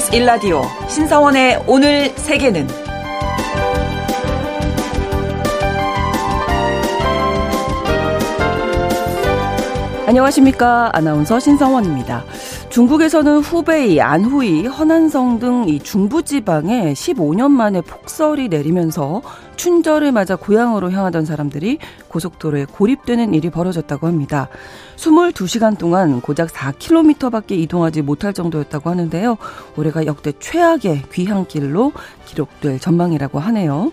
[0.00, 2.66] KBS 일라디오 신사원의 오늘 세계는
[10.06, 12.24] 안녕하십니까 아나운서 신성원입니다.
[12.70, 19.22] 중국에서는 후베이, 안후이, 허난성 등 이 중부지방에 15년 만에 폭설이 내리면서
[19.56, 21.78] 춘절을 맞아 고향으로 향하던 사람들이
[22.08, 24.48] 고속도로에 고립되는 일이 벌어졌다고 합니다.
[24.96, 29.36] 22시간 동안 고작 4km밖에 이동하지 못할 정도였다고 하는데요.
[29.76, 31.92] 올해가 역대 최악의 귀향길로
[32.24, 33.92] 기록될 전망이라고 하네요.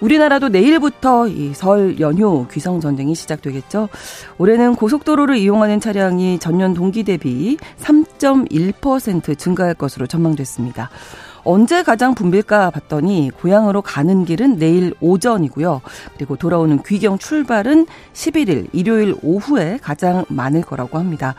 [0.00, 3.88] 우리나라도 내일부터 이 설 연휴 귀성 전쟁이 시작되겠죠.
[4.38, 10.90] 올해는 고속도로를 이용하는 차량이 전년 동기 대비 3.1% 증가할 것으로 전망됐습니다.
[11.44, 15.80] 언제 가장 붐빌까 봤더니 고향으로 가는 길은 내일 오전이고요.
[16.14, 21.34] 그리고 돌아오는 귀경 출발은 11일 일요일 오후에 가장 많을 거라고 합니다.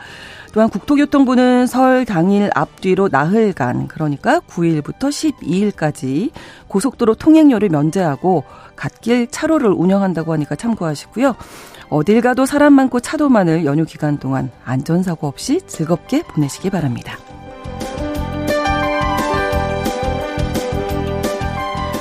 [0.52, 6.30] 또한 국토교통부는 설 당일 앞뒤로 나흘간 그러니까 9일부터 12일까지
[6.68, 8.44] 고속도로 통행료를 면제하고
[8.76, 11.36] 갓길 차로를 운영한다고 하니까 참고하시고요.
[11.88, 17.16] 어딜 가도 사람 많고 차도 많을 연휴 기간 동안 안전사고 없이 즐겁게 보내시기 바랍니다.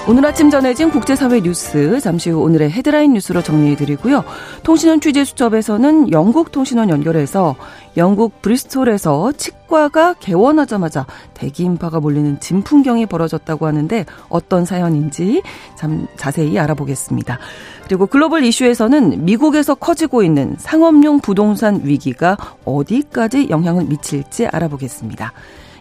[0.10, 4.24] 오늘 아침 전해진 국제사회 뉴스 잠시 후 오늘의 헤드라인 뉴스로 정리해드리고요.
[4.64, 7.56] 통신원 취재 수첩에서는 영국 통신원 연결해서
[7.96, 15.44] 영국 브리스톨에서 치과가 개원하자마자 대기 인파가 몰리는 진풍경이 벌어졌다고 하는데 어떤 사연인지
[15.78, 17.38] 참 자세히 알아보겠습니다.
[17.86, 25.34] 그리고 글로벌 이슈에서는 미국에서 커지고 있는 상업용 부동산 위기가 어디까지 영향을 미칠지 알아보겠습니다.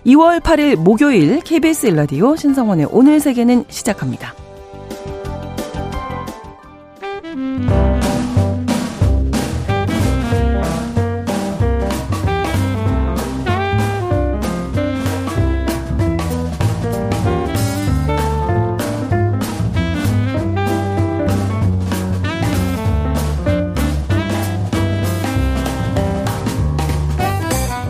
[0.06, 4.34] 2월 8일 목요일 KBS 일라디오 신성원의 오늘 세계는 시작합니다.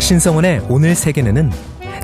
[0.08, 1.50] 신성원의 오늘 세계는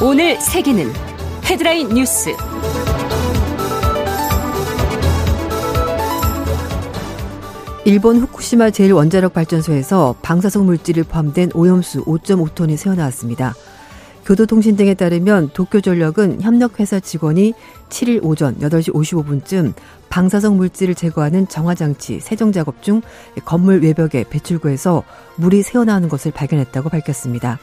[0.00, 0.92] 오늘 세계는
[1.44, 2.30] 헤드라인 뉴스.
[7.84, 13.54] 일본 후쿠시마 제1원자력 발전소에서 방사성 물질이 포함된 오염수 5.5톤이 새어나왔습니다.
[14.24, 17.54] 교도통신 등에 따르면 도쿄전력은 협력회사 직원이
[17.88, 19.72] 7일 오전 8시 55분쯤
[20.10, 23.02] 방사성 물질을 제거하는 정화장치 세정 작업 중
[23.44, 25.02] 건물 외벽에 배출구에서
[25.36, 27.58] 물이 새어나오는 것을 발견했다고 밝혔습니다.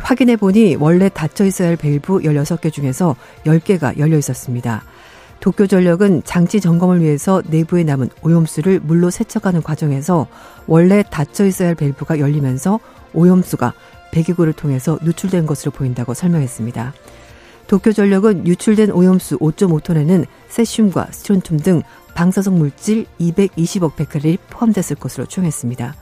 [0.00, 4.82] 확인해 보니 원래 닫혀 있어야 할 밸브 16개 중에서 10개가 열려 있었습니다.
[5.40, 10.26] 도쿄전력은 장치 점검을 위해서 내부에 남은 오염수를 물로 세척하는 과정에서
[10.66, 12.80] 원래 닫혀 있어야 할 밸브가 열리면서
[13.14, 13.72] 오염수가
[14.10, 16.92] 배기구를 통해서 누출된 것으로 보인다고 설명했습니다.
[17.68, 21.82] 도쿄전력은 유출된 오염수 5.5톤에는 세슘과 스트론튬 등
[22.14, 25.94] 방사성 물질 220억 베크렐이 포함됐을 것으로 추정했습니다.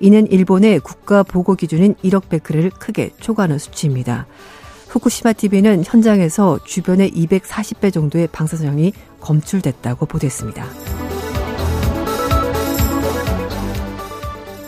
[0.00, 4.26] 이는 일본의 국가 보고 기준인 1억 베크렐을 크게 초과하는 수치입니다.
[4.88, 10.64] 후쿠시마 TV는 현장에서 주변의 240배 정도의 방사선이 검출됐다고 보도했습니다.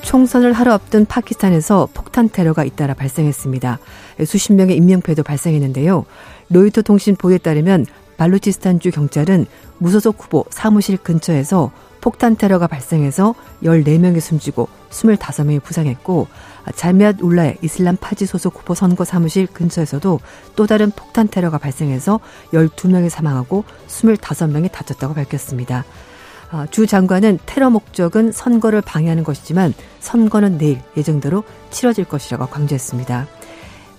[0.02, 3.78] 총선을 하루 앞둔 파키스탄에서 폭탄 테러가 잇따라 발생했습니다.
[4.26, 6.04] 수십 명의 인명피해도 발생했는데요.
[6.50, 7.86] 로이터 통신 보도에 따르면
[8.18, 9.46] 발루치스탄주 경찰은
[9.78, 16.26] 무소속 후보 사무실 근처에서 폭탄 테러가 발생해서 14명이 숨지고 25명이 부상했고
[16.74, 20.20] 자미앗 울라의 이슬람 파지 소속 후보 선거 사무실 근처에서도
[20.56, 22.20] 또 다른 폭탄 테러가 발생해서
[22.52, 25.84] 12명이 사망하고 25명이 다쳤다고 밝혔습니다.
[26.50, 33.26] 아, 주 장관은 테러 목적은 선거를 방해하는 것이지만 선거는 내일 예정대로 치러질 것이라고 강조했습니다.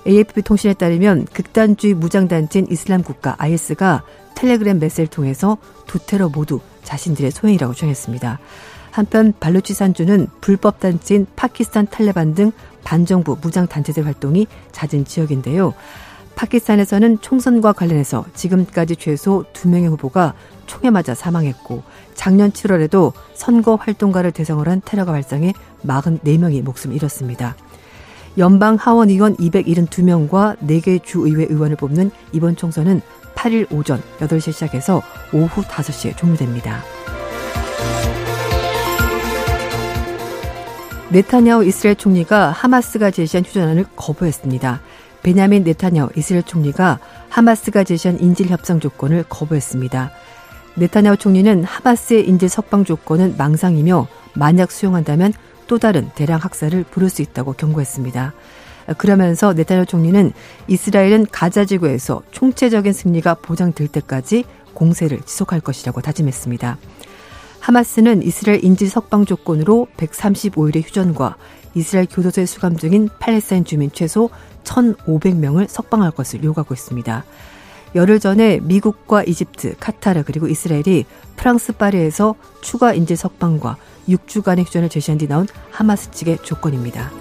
[0.05, 4.03] AFP 통신에 따르면 극단주의 무장단체인 이슬람 국가 IS가
[4.35, 5.57] 텔레그램 메시지를 통해서
[5.88, 8.39] 두 테러 모두 자신들의 소행이라고 주장했습니다.
[8.91, 12.51] 한편 발루치산주는 불법 단체인 파키스탄 탈레반 등
[12.83, 15.74] 반정부 무장 단체들 활동이 잦은 지역인데요.
[16.35, 20.33] 파키스탄에서는 총선과 관련해서 지금까지 최소 2명의 후보가
[20.65, 21.83] 총에 맞아 사망했고
[22.13, 25.53] 작년 7월에도 선거 활동가를 대상으로 한 테러가 발생해
[25.86, 27.56] 44명이 목숨을 잃었습니다.
[28.38, 33.01] 연방 하원 의원 272명과 4개 주의회 의원을 뽑는 이번 총선은
[33.43, 35.01] 8일 오전 8시 시작해서
[35.33, 36.81] 오후 5시에 종료됩니다.
[41.09, 44.81] 네타냐후 이스라엘 총리가 하마스가 제시한 휴전안을 거부했습니다.
[45.23, 46.99] 베냐민 네타냐후 이스라엘 총리가
[47.29, 50.11] 하마스가 제시한 인질 협상 조건을 거부했습니다.
[50.75, 55.33] 네타냐후 총리는 하마스의 인질 석방 조건은 망상이며 만약 수용한다면
[55.67, 58.33] 또 다른 대량 학살을 부를 수 있다고 경고했습니다.
[58.97, 60.31] 그러면서 네타냐후 총리는
[60.68, 66.77] 이스라엘은 가자 지구에서 총체적인 승리가 보장될 때까지 공세를 지속할 것이라고 다짐했습니다.
[67.59, 71.38] 하마스는 이스라엘 인질 석방 조건으로 135일의 휴전과
[71.75, 74.30] 이스라엘 교도소에 수감 중인 팔레스타인 주민 최소
[74.63, 77.24] 1,500명을 석방할 것을 요구하고 있습니다.
[77.95, 81.06] 열흘 전에 미국과 이집트, 카타르 그리고 이스라엘이
[81.36, 83.77] 프랑스 파리에서 추가 인질 석방과
[84.09, 87.12] 6주간의 휴전을 제시한 뒤 나온 하마스 측의 조건입니다.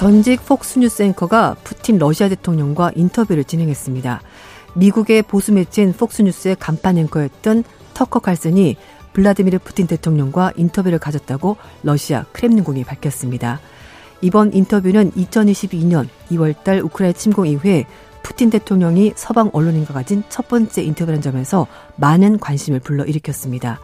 [0.00, 4.22] 전직 폭스뉴스 앵커가 푸틴 러시아 대통령과 인터뷰를 진행했습니다.
[4.72, 8.78] 미국의 보수 매체인 폭스뉴스의 간판 앵커였던 터커 칼슨이
[9.12, 13.60] 블라디미르 푸틴 대통령과 인터뷰를 가졌다고 러시아 크렘린궁이 밝혔습니다.
[14.22, 17.84] 이번 인터뷰는 2022년 2월달 우크라이나 침공 이후에
[18.22, 21.66] 푸틴 대통령이 서방 언론인과 가진 첫 번째 인터뷰라는 점에서
[21.96, 23.78] 많은 관심을 불러일으켰습니다.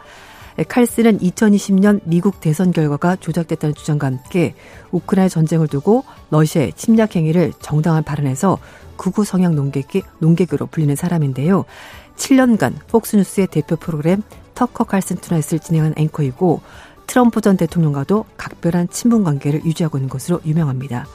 [0.67, 4.55] 칼스는 2020년 미국 대선 결과가 조작됐다는 주장과 함께
[4.91, 8.57] 우크라이나 전쟁을 두고 러시아의 침략 행위를 정당한 발언해서
[8.97, 11.65] 극우 성향 농객이, 농객으로 불리는 사람인데요.
[12.15, 14.23] 7년간 폭스뉴스의 대표 프로그램
[14.55, 16.61] 터커 칼슨 투나잇을 진행한 앵커이고
[17.05, 21.05] 트럼프 전 대통령과도 각별한 친분 관계를 유지하고 있는 것으로 유명합니다.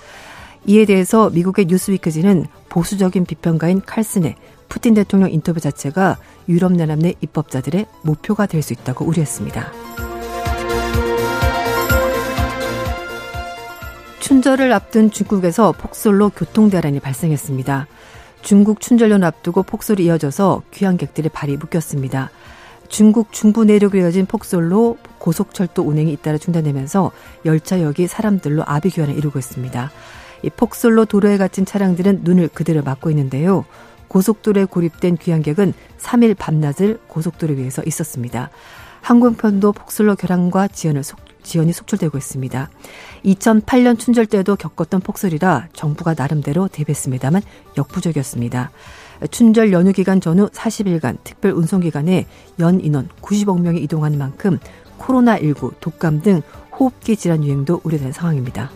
[0.66, 4.36] 이에 대해서 미국의 뉴스위크지는 보수적인 비평가인 칼슨의
[4.68, 6.16] 푸틴 대통령 인터뷰 자체가
[6.48, 9.72] 유럽 연합 내 입법자들의 목표가 될 수 있다고 우려했습니다.
[14.20, 17.86] 춘절을 앞둔 중국에서 폭설로 교통대란이 발생했습니다.
[18.40, 22.30] 중국 춘절연 앞두고 폭설이 이어져서 귀향객들의 발이 묶였습니다.
[22.88, 27.10] 중국 중부 내륙으로 이어진 폭설로 고속철도 운행이 잇따라 중단되면서
[27.44, 29.90] 열차역이 사람들로 아비규환을 이루고 있습니다.
[30.42, 33.64] 이 폭설로 도로에 갇힌 차량들은 눈을 그대로 막고 있는데요.
[34.08, 38.50] 고속도로에 고립된 귀향객은 3일 밤낮을 고속도로 위에서 있었습니다.
[39.00, 42.70] 항공편도 폭설로 결항과 지연을 속, 지연이 속출되고 있습니다.
[43.24, 47.42] 2008년 춘절 때도 겪었던 폭설이라 정부가 나름대로 대비했습니다만
[47.76, 48.70] 역부족이었습니다.
[49.30, 52.26] 춘절 연휴 기간 전후 40일간 특별 운송 기간에
[52.58, 54.58] 연 인원 90억 명이 이동하는 만큼
[54.98, 56.42] 코로나19, 독감 등
[56.78, 58.70] 호흡기 질환 유행도 우려되는 상황입니다.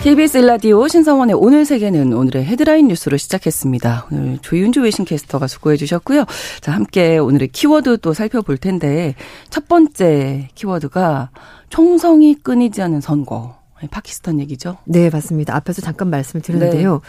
[0.00, 4.06] KBS 일라디오 신성원의 오늘 세계는 오늘의 헤드라인 뉴스로 시작했습니다.
[4.12, 6.24] 오늘 조윤주 외신캐스터가 수고해 주셨고요.
[6.60, 9.16] 자, 함께 오늘의 키워드 또 살펴볼 텐데
[9.50, 11.30] 첫 번째 키워드가
[11.68, 13.58] 총성이 끊이지 않은 선거.
[13.90, 14.76] 파키스탄 얘기죠?
[14.84, 15.54] 네, 맞습니다.
[15.54, 16.94] 앞에서 잠깐 말씀을 드렸는데요.
[16.94, 17.00] 네.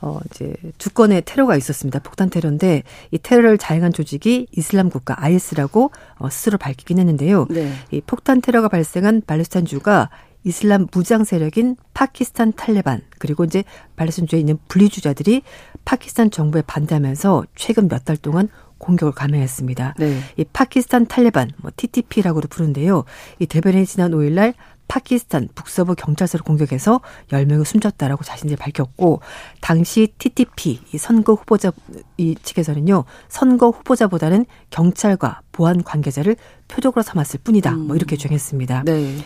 [0.00, 1.98] 어, 이제 두 건의 테러가 있었습니다.
[1.98, 7.46] 폭탄 테러인데 이 테러를 자행한 조직이 이슬람 국가 IS라고 어, 스스로 밝히긴 했는데요.
[7.50, 7.72] 네.
[7.90, 10.08] 이 폭탄 테러가 발생한 발레스타인주가
[10.44, 13.64] 이슬람 무장 세력인 파키스탄 탈레반 그리고 이제
[13.96, 15.42] 발레스타인주에 있는 분리주자들이
[15.84, 18.48] 파키스탄 정부에 반대하면서 최근 몇 달 동안
[18.78, 19.94] 공격을 감행했습니다.
[19.98, 20.18] 네.
[20.36, 23.04] 이 파키스탄 탈레반 뭐 TTP라고도 부르는데요.
[23.38, 24.52] 이 대변인이 지난 5일날
[24.88, 29.20] 파키스탄 북서부 경찰서를 공격해서 10명이 숨졌다라고 자신들이 밝혔고
[29.60, 31.72] 당시 TTP 이 선거 후보자
[32.16, 33.04] 이 측에서는요.
[33.28, 36.36] 선거 후보자보다는 경찰과 보안 관계자를
[36.68, 37.70] 표적으로 삼았을 뿐이다.
[37.72, 37.86] 뭐 음.
[37.88, 38.82] 뭐 이렇게 주장했습니다.
[38.84, 39.16] 네.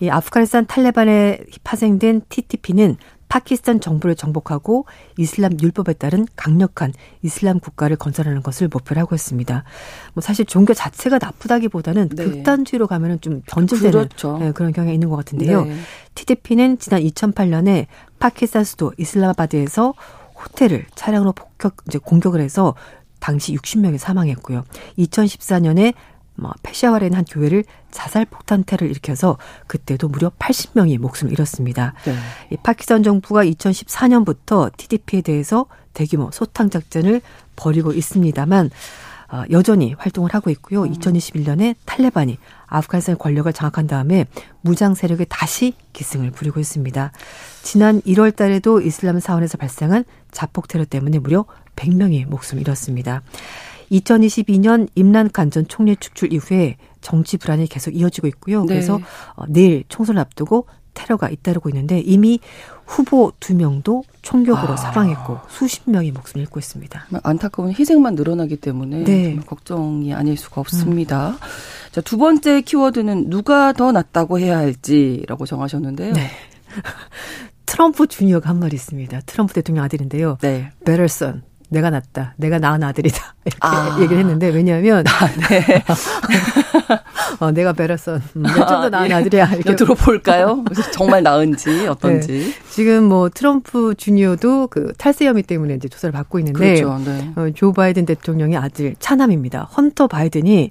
[0.00, 2.96] 이 아프가니스탄 탈레반에 파생된 TTP는
[3.28, 4.86] 파키스탄 정부를 정복하고
[5.18, 6.92] 이슬람 율법에 따른 강력한
[7.22, 9.64] 이슬람 국가를 건설하는 것을 목표로 하고 있습니다.
[10.14, 12.24] 뭐 사실 종교 자체가 나쁘다기보다는 네.
[12.24, 14.38] 극단주의로 가면은 좀 변질되는 그렇죠.
[14.38, 15.64] 네, 그런 경향이 있는 것 같은데요.
[15.64, 15.76] 네.
[16.14, 17.86] TDP는 지난 2008년에
[18.18, 19.94] 파키스탄 수도 이슬라마바드에서
[20.36, 22.74] 호텔을 차량으로 폭격 이제 공격을 해서
[23.18, 24.64] 당시 60명이 사망했고요.
[24.98, 25.94] 2014년에
[26.36, 31.94] 뭐 페샤와르의 한 교회를 자살 폭탄 테러를 일으켜서 그때도 무려 80명이 목숨을 잃었습니다.
[32.04, 32.14] 네.
[32.50, 37.22] 이 파키스탄 정부가 2014년부터 TDP에 대해서 대규모 소탕 작전을
[37.56, 38.70] 벌이고 있습니다만
[39.28, 40.84] 어, 여전히 활동을 하고 있고요.
[40.84, 40.92] 음.
[40.92, 44.26] 2021년에 탈레반이 아프가니스탄 권력을 장악한 다음에
[44.60, 47.10] 무장 세력이 다시 기승을 부리고 있습니다.
[47.62, 53.22] 지난 1월 달에도 이슬람 사원에서 발생한 자폭 테러 때문에 무려 100명이 목숨을 잃었습니다.
[53.90, 58.62] 2022년 임란칸 전 총리 축출 이후에 정치 불안이 계속 이어지고 있고요.
[58.62, 58.74] 네.
[58.74, 59.00] 그래서
[59.36, 60.66] 어, 내일 총선을 앞두고
[60.96, 62.40] 테러가 잇따르고 있는데 이미
[62.86, 64.76] 후보 두 명도 총격으로 아.
[64.76, 67.06] 사망했고 수십 명이 목숨을 잃고 있습니다.
[67.22, 69.36] 안타까운 희생만 늘어나기 때문에 네.
[69.46, 71.30] 걱정이 아닐 수가 없습니다.
[71.30, 71.36] 음.
[71.92, 76.14] 자, 두 번째 키워드는 누가 더 낫다고 해야 할지라고 정하셨는데요.
[76.14, 76.30] 네.
[77.66, 79.20] 트럼프 주니어가 한 말이 있습니다.
[79.26, 80.38] 트럼프 대통령 아들인데요.
[80.40, 80.70] 네.
[80.84, 81.42] Better son.
[81.68, 82.34] 내가 낫다.
[82.36, 83.34] 내가 낳은 아들이다.
[83.44, 83.98] 이렇게 아.
[84.00, 85.84] 얘기를 했는데 왜냐하면 아, 네.
[87.40, 89.46] 어, 내가 베러선 음, 좀더 나은 아, 아들이야.
[89.54, 90.64] 이렇게 들어볼까요?
[90.92, 92.32] 정말 나은지 어떤지.
[92.32, 92.70] 네.
[92.70, 96.98] 지금 뭐 트럼프 주니어도 그 탈세 혐의 때문에 이제 조사를 받고 있는데 그렇죠.
[97.04, 97.32] 네.
[97.36, 99.62] 어, 조 바이든 대통령의 아들 차남입니다.
[99.76, 100.70] 헌터 바이든이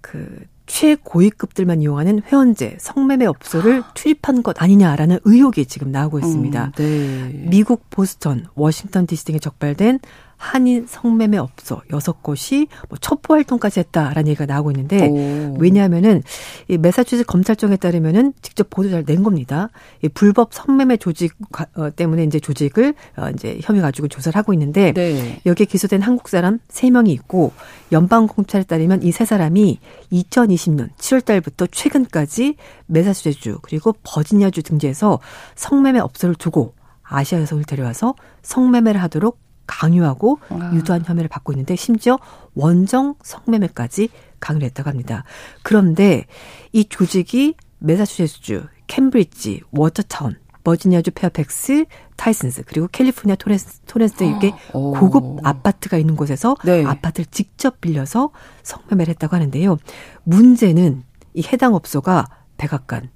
[0.00, 6.64] 그 최고위급들만 이용하는 회원제, 성매매 업소를 출입한 것 아니냐라는 의혹이 지금 나오고 있습니다.
[6.64, 7.46] 음, 네.
[7.48, 10.00] 미국 보스턴, 워싱턴 DC 등에 적발된
[10.36, 15.56] 한인 성매매 업소 여섯 곳이 뭐 첩보 활동까지 했다라는 얘기가 나오고 있는데 오.
[15.58, 16.22] 왜냐하면은
[16.68, 19.70] 이 메사추세츠 검찰청에 따르면은 직접 보도자를 낸 겁니다.
[20.02, 21.32] 이 불법 성매매 조직
[21.76, 25.40] 어, 때문에 이제 조직을 어, 이제 혐의 가지고 조사를 하고 있는데 네.
[25.46, 27.52] 여기에 기소된 한국 사람 세 명이 있고
[27.90, 29.78] 연방 검찰에 따르면 이 세 사람이
[30.12, 35.20] 2020년 7월 달부터 최근까지 메사추세츠 그리고 버지니아주 등지에서
[35.54, 36.74] 성매매 업소를 두고
[37.04, 40.72] 아시아 여성을 데려와서 성매매를 하도록 강요하고 아.
[40.74, 42.18] 유도한 혐의를 받고 있는데 심지어
[42.54, 44.08] 원정 성매매까지
[44.40, 45.24] 강요를 했다고 합니다.
[45.62, 46.26] 그런데
[46.72, 51.84] 이 조직이 매사추세츠주, 캠브리지, 워터타운, 버지니아주 페어팩스,
[52.16, 56.84] 타이슨스 그리고 캘리포니아 토렌스 토렌스 이게 고급 아파트가 있는 곳에서 네.
[56.84, 58.30] 아파트를 직접 빌려서
[58.62, 59.76] 성매매를 했다고 하는데요.
[60.24, 61.02] 문제는
[61.34, 63.10] 이 해당 업소가 백악관,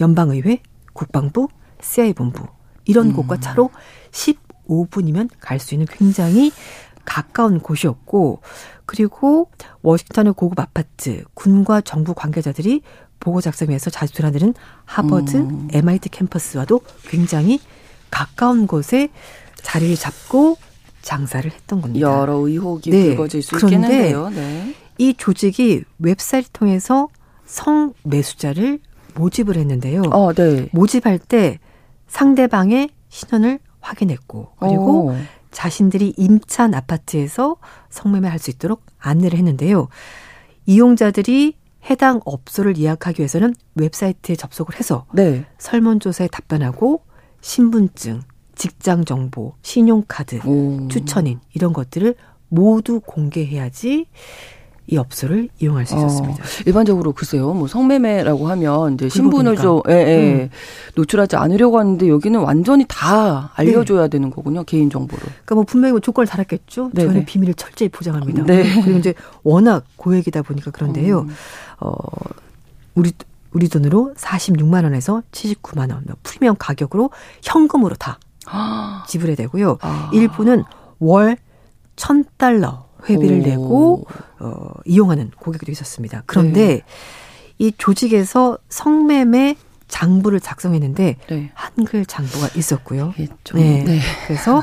[0.00, 1.48] 연방의회, 국방부,
[1.80, 2.46] CIA 본부
[2.86, 3.12] 이런 음.
[3.14, 3.70] 곳과 차로
[4.12, 6.52] 10 5분이면 갈 수 있는 굉장히
[7.04, 8.40] 가까운 곳이었고
[8.86, 9.50] 그리고
[9.82, 12.82] 워싱턴의 고급 아파트 군과 정부 관계자들이
[13.20, 14.54] 보고 작성해서 자주 드나드는
[14.84, 15.68] 하버드, 음.
[15.72, 17.60] MIT 캠퍼스와도 굉장히
[18.10, 19.08] 가까운 곳에
[19.62, 20.56] 자리를 잡고
[21.02, 22.06] 장사를 했던 겁니다.
[22.06, 23.06] 여러 의혹이 네.
[23.08, 24.28] 불거질 수 그런데 있겠는데요.
[24.30, 24.74] 네.
[24.98, 27.08] 이 조직이 웹사이트 통해서
[27.46, 28.78] 성 매수자를
[29.14, 30.02] 모집을 했는데요.
[30.10, 30.68] 어, 네.
[30.72, 31.58] 모집할 때
[32.08, 35.16] 상대방의 신원을 확인했고 그리고 오.
[35.50, 37.56] 자신들이 임찬 아파트에서
[37.90, 39.88] 성매매 할 수 있도록 안내를 했는데요.
[40.66, 41.56] 이용자들이
[41.90, 45.44] 해당 업소를 예약하기 위해서는 웹사이트에 접속을 해서 네.
[45.58, 47.02] 설문조사에 답변하고
[47.42, 48.22] 신분증,
[48.54, 50.88] 직장 정보, 신용카드, 오.
[50.88, 52.14] 추천인 이런 것들을
[52.48, 54.06] 모두 공개해야지
[54.86, 56.42] 이 업소를 이용할 수 있었습니다.
[56.42, 60.50] 어, 일반적으로 글쎄요, 뭐 성매매라고 하면 이제 신분을 좀 예, 예, 음.
[60.94, 64.08] 노출하지 않으려고 하는데 여기는 완전히 다 알려줘야 네.
[64.08, 65.22] 되는 거군요, 개인 정보를.
[65.24, 66.90] 그러니까 뭐 분명히 뭐 조건을 달았겠죠.
[66.92, 67.24] 네 저는 네.
[67.24, 68.44] 비밀을 철저히 보장합니다.
[68.44, 68.82] 네.
[68.82, 71.20] 그리고 이제 워낙 고액이다 보니까 그런데요.
[71.20, 71.28] 음.
[71.80, 71.94] 어,
[72.94, 73.12] 우리
[73.52, 77.10] 우리 돈으로 46만 원에서 79만 원 프리미엄 가격으로
[77.42, 78.18] 현금으로 다
[79.08, 79.78] 지불해야 되고요.
[79.80, 80.10] 아.
[80.12, 80.64] 일부는
[80.98, 81.36] 월
[81.96, 83.42] 1000달러 회비를 오.
[83.42, 84.06] 내고
[84.38, 86.22] 어, 이용하는 고객도 있었습니다.
[86.26, 86.82] 그런데 네.
[87.58, 89.56] 이 조직에서 성매매
[89.88, 91.50] 장부를 작성했는데 네.
[91.54, 93.14] 한글 장부가 있었고요.
[93.44, 93.84] 좀, 네.
[93.84, 94.00] 네.
[94.26, 94.62] 그래서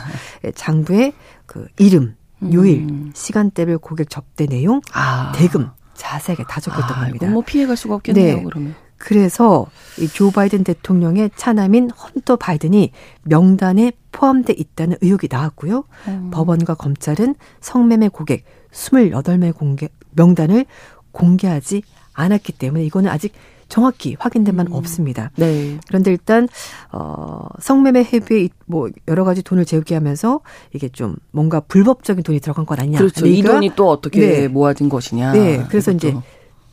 [0.55, 1.13] 장부에
[1.45, 2.15] 그 이름,
[2.51, 3.11] 요일, 음.
[3.13, 5.31] 시간대별 고객 접대 내용, 아.
[5.35, 7.27] 대금 자세하게 다 적혀 있던 아, 겁니다.
[7.27, 8.37] 뭐 피해갈 수가 없겠네요.
[8.37, 8.43] 네.
[8.43, 8.75] 그러면.
[9.01, 9.67] 그래서
[9.99, 12.91] 이조 바이든 대통령의 차남인 헌터 바이든이
[13.23, 15.83] 명단에 포함돼 있다는 의혹이 나왔고요.
[16.07, 16.29] 음.
[16.31, 20.65] 법원과 검찰은 성매매 고객 28명 공개 명단을
[21.11, 21.81] 공개하지
[22.13, 23.33] 않았기 때문에 이거는 아직
[23.69, 24.77] 정확히 확인된 바는 음.
[24.77, 25.31] 없습니다.
[25.35, 25.79] 네.
[25.87, 26.47] 그런데 일단
[26.91, 30.41] 어 성매매 회비에 뭐 여러 가지 돈을 재우게 하면서
[30.73, 32.99] 이게 좀 뭔가 불법적인 돈이 들어간 것 아니냐.
[32.99, 33.25] 그렇죠.
[33.25, 34.47] 이 돈이 또 어떻게 네.
[34.47, 35.31] 모아진 것이냐.
[35.31, 35.65] 네.
[35.69, 36.07] 그래서 이것도.
[36.09, 36.17] 이제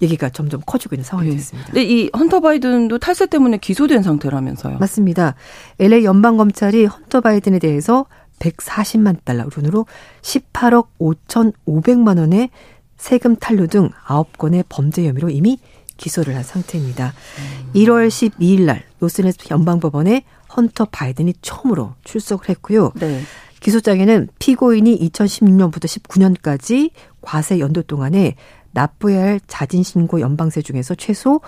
[0.00, 1.36] 얘기가 점점 커지고 있는 상황이 네.
[1.36, 1.72] 됐습니다.
[1.72, 4.78] 근데 이 헌터 바이든도 탈세 때문에 기소된 상태라면서요.
[4.78, 5.34] 맞습니다.
[5.78, 8.06] LA 연방 검찰이 헌터 바이든에 대해서
[8.38, 9.86] 140만 달러 돈으로
[10.22, 12.50] 18억 5,500만 원의
[12.96, 15.58] 세금 탈루 등 9건의 범죄 혐의로 이미
[15.96, 17.12] 기소를 한 상태입니다.
[17.38, 17.70] 음.
[17.74, 20.22] 1월 12일 날 로스앤스 연방법원에
[20.56, 22.92] 헌터 바이든이 처음으로 출석을 했고요.
[22.96, 23.20] 네.
[23.60, 26.90] 기소장에는 피고인이 2016년부터 19년까지
[27.20, 28.36] 과세 연도 동안에
[28.78, 31.40] 납부해야 할 자진신고 연방세 중에서 최소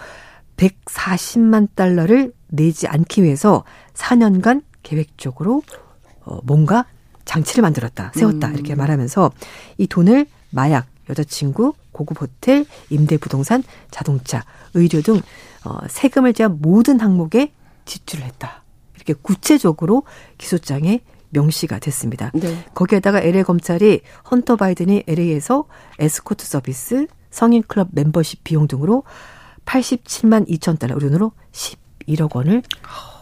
[0.57, 5.63] 140만 달러를 내지 않기 위해서 4년간 계획적으로
[6.25, 6.87] 어, 뭔가
[7.25, 8.55] 장치를 만들었다, 세웠다 음.
[8.55, 9.31] 이렇게 말하면서
[9.79, 14.45] 이 돈을 마약, 여자친구, 고급 호텔, 임대 부동산, 자동차,
[14.75, 15.21] 의료 등
[15.65, 17.53] 어, 세금을 제한 모든 항목에
[17.85, 18.65] 지출을 했다.
[18.97, 20.03] 이렇게 구체적으로
[20.39, 22.33] 기소장에 명시가 됐습니다.
[22.35, 22.65] 네.
[22.75, 25.67] 거기에다가 LA 검찰이 헌터 바이든이 LA에서
[25.99, 29.05] 에스코트 서비스, 성인 클럽 멤버십 비용 등으로
[29.65, 32.63] 87만 2천 달러, 우리 돈으로 11억 원을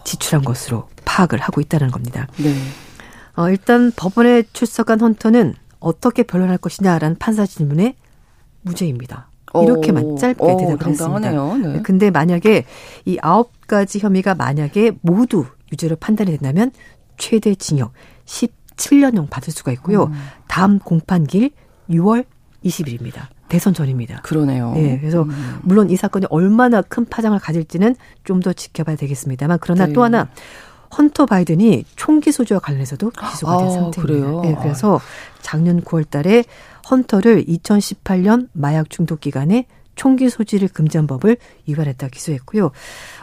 [0.04, 2.26] 지출한 것으로 파악을 하고 있다는 겁니다.
[2.38, 2.54] 네.
[3.36, 7.96] 어, 일단 법원에 출석한 헌터는 어떻게 변론할 것이냐라는 판사 질문에
[8.62, 9.28] 무죄입니다.
[9.54, 11.46] 이렇게만 오, 짧게 오, 대답을 당당하네요.
[11.46, 11.72] 했습니다.
[11.72, 11.82] 네.
[11.82, 12.64] 근데 만약에
[13.04, 16.72] 이 아홉 가지 혐의가 만약에 모두 유죄로 판단이 된다면
[17.16, 17.92] 최대 징역
[18.26, 20.04] 17년형 받을 수가 있고요.
[20.04, 20.12] 음.
[20.46, 21.50] 다음 공판길
[21.90, 22.24] 6월
[22.64, 23.28] 20일입니다.
[23.48, 24.20] 대선 전입니다.
[24.22, 24.74] 그러네요.
[24.76, 25.58] 예, 그래서 음.
[25.62, 29.92] 물론 이 사건이 얼마나 큰 파장을 가질지는 좀 더 지켜봐야 되겠습니다만 그러나 네.
[29.92, 30.28] 또 하나
[30.96, 34.02] 헌터 바이든이 총기 소지와 관련해서도 기소가 된 아, 상태입니다.
[34.02, 34.42] 그래요?
[34.44, 35.00] 예, 그래서
[35.42, 36.44] 작년 9월 달에
[36.90, 41.36] 헌터를 2018년 마약 중독 기간에 총기 소지를 금지한 법을
[41.66, 42.70] 위반했다 기소했고요.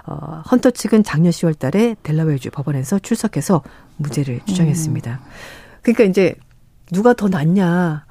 [0.05, 3.63] 어, 헌터 측은 작년 10월 달에 델라웨어주 법원에서 출석해서
[3.97, 5.21] 무죄를 주장했습니다.
[5.81, 6.35] 그러니까 이제
[6.91, 8.05] 누가 더 낫냐.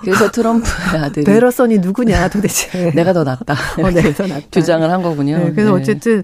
[0.00, 2.90] 그래서 트럼프의 아들이 베러선이 누구냐 도대체.
[2.96, 3.54] 내가 더 낫다.
[3.82, 4.46] 어, 내가 더 낫다.
[4.50, 5.38] 주장을 한 거군요.
[5.38, 5.80] 네, 그래서 네.
[5.80, 6.22] 어쨌든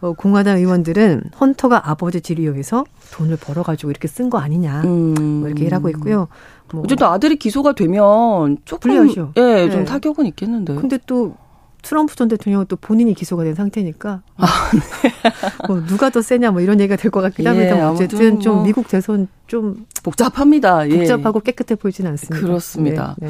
[0.00, 5.14] 어, 공화당 의원들은 헌터가 아버지 이용해서 돈을 벌어가지고 이렇게 쓴 거 아니냐 음.
[5.40, 6.28] 뭐 이렇게 일하고 있고요.
[6.72, 9.32] 뭐 어쨌든 아들이 기소가 되면 조금 불리하죠.
[9.36, 9.84] 예, 좀 네.
[9.84, 10.74] 타격은 있겠는데.
[10.74, 11.34] 근데 또
[11.86, 14.22] 트럼프 전 대통령은 또 본인이 기소가 된 상태니까
[15.68, 17.60] 뭐 누가 더 세냐 뭐 이런 얘기가 될 것 같기도 아, 네.
[17.66, 17.92] 예, 합니다.
[17.92, 20.88] 어쨌든 아무튼 좀뭐 미국 대선 좀 복잡합니다.
[20.90, 20.96] 예.
[20.98, 22.44] 복잡하고 깨끗해 보이지는 않습니다.
[22.44, 23.14] 그렇습니다.
[23.18, 23.28] 네,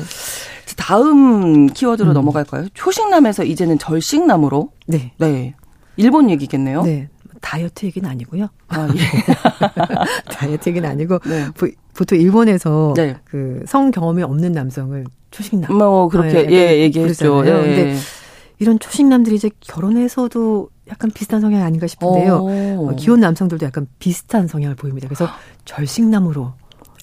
[0.78, 2.14] 다음 키워드로 음.
[2.14, 2.68] 넘어갈까요?
[2.72, 4.70] 초식남에서 이제는 절식남으로.
[4.86, 5.12] 네.
[5.18, 5.54] 네.
[5.98, 6.82] 일본 얘기겠네요.
[6.82, 7.08] 네.
[7.42, 8.48] 다이어트 얘기는 아니고요.
[8.68, 10.32] 아, 예.
[10.32, 11.46] 다이어트 얘기는 아니고 네.
[11.54, 13.16] 보- 보통 일본에서 네.
[13.24, 17.34] 그성 경험이 없는 남성을 초식남 뭐 그렇게 네, 예, 얘기했죠.
[17.34, 17.62] 부르잖아요.
[17.70, 17.76] 예.
[17.76, 17.96] 근데
[18.58, 22.36] 이런 초식남들이 이제 결혼해서도 약간 비슷한 성향이 아닌가 싶은데요.
[22.38, 22.88] 오.
[22.90, 25.08] 어, 기혼 남성들도 약간 비슷한 성향을 보입니다.
[25.08, 25.28] 그래서
[25.64, 26.52] 절식남으로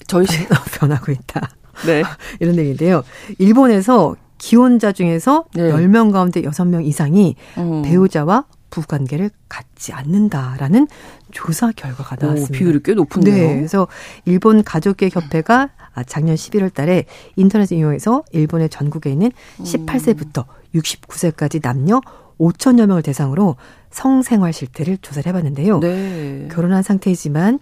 [0.06, 0.48] 절식.
[0.78, 1.50] 변하고 있다.
[1.86, 2.02] 네.
[2.40, 3.02] 이런 얘기인데요.
[3.38, 5.70] 일본에서 기혼자 중에서 네.
[5.70, 7.82] 10명 가운데 6명 이상이 음.
[7.82, 10.88] 배우자와 부관계를 갖지 않는다라는
[11.30, 12.58] 조사 결과가 오, 나왔습니다.
[12.58, 13.36] 비율이 꽤 높은데요.
[13.48, 13.86] 네, 그래서
[14.24, 17.04] 일본 가족계 협회가 아, 작년 11월 달에
[17.36, 19.64] 인터넷 이용해서 일본의 전국에 있는 음.
[19.64, 22.00] 18세부터 69세까지 남녀
[22.38, 23.56] 5천여 명을 대상으로
[23.90, 25.78] 성생활 실태를 조사를 해봤는데요.
[25.80, 26.48] 네.
[26.50, 27.60] 결혼한 상태이지만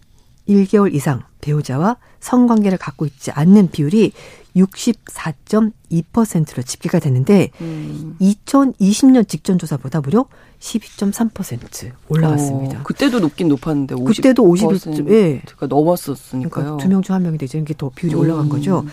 [0.48, 4.12] 1개월 이상 배우자와 성관계를 갖고 있지 않는 비율이
[4.56, 8.16] 64.2%로 집계가 됐는데 음.
[8.20, 10.26] 2020년 직전 조사보다 무려
[10.60, 12.80] 12.3% 올라갔습니다.
[12.80, 15.42] 어, 그때도 높긴 높았는데 50%가 그때도 51점, 예.
[15.66, 16.50] 넘었었으니까요.
[16.50, 17.58] 그러니까 두명 중 한 명이 되죠.
[17.58, 18.20] 이게 더 비율이 음.
[18.20, 18.84] 올라간 거죠.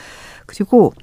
[0.45, 0.93] 그리고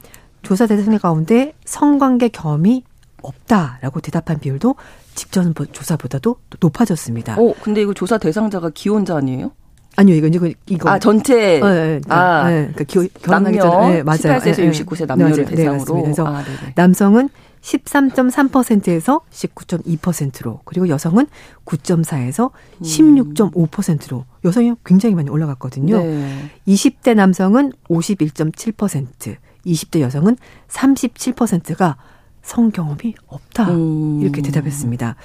[0.42, 2.84] 조사 대상 가운데 성관계 경험이
[3.22, 4.76] 없다라고 대답한 비율도
[5.14, 7.36] 직전 조사보다도 높아졌습니다.
[7.40, 9.52] 어, 근데 이거 조사 대상자가 기혼자 아니에요?
[9.96, 12.00] 아니요, 이거 이거 이거 아, 전체 어, 예, 예.
[12.08, 14.18] 아, 예, 그러니까 기, 결혼하기 남녀 전에 예, 맞아요.
[14.18, 14.70] 18세에서 예, 예.
[14.70, 15.44] 69세 남녀를 네.
[15.44, 15.78] 네, 대상으로.
[15.78, 16.02] 맞습니다.
[16.02, 16.72] 그래서 아, 네네.
[16.76, 17.28] 남성은
[17.62, 21.26] 13.3%에서 19.2%로 그리고 여성은
[21.64, 22.82] 9.4에서 음.
[22.82, 25.98] 16.5%로 여성이 굉장히 많이 올라갔거든요.
[25.98, 26.50] 네.
[26.68, 30.36] 20대 남성은 51.7%, 20대 여성은
[30.68, 31.96] 37%가
[32.46, 33.70] 성 경험이 없다.
[33.72, 34.20] 음.
[34.22, 35.16] 이렇게 대답했습니다.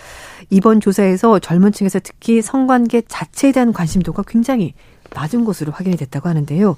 [0.49, 4.73] 이번 조사에서 젊은 층에서 특히 성관계 자체에 대한 관심도가 굉장히
[5.13, 6.75] 낮은 것으로 확인이 됐다고 하는데요.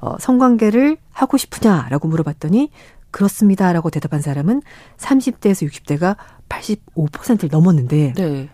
[0.00, 2.70] 어, 성관계를 하고 싶으냐라고 물어봤더니
[3.10, 4.60] 그렇습니다라고 대답한 사람은
[4.98, 6.16] 30대에서 60대가
[6.50, 8.50] 85%를 넘었는데 네.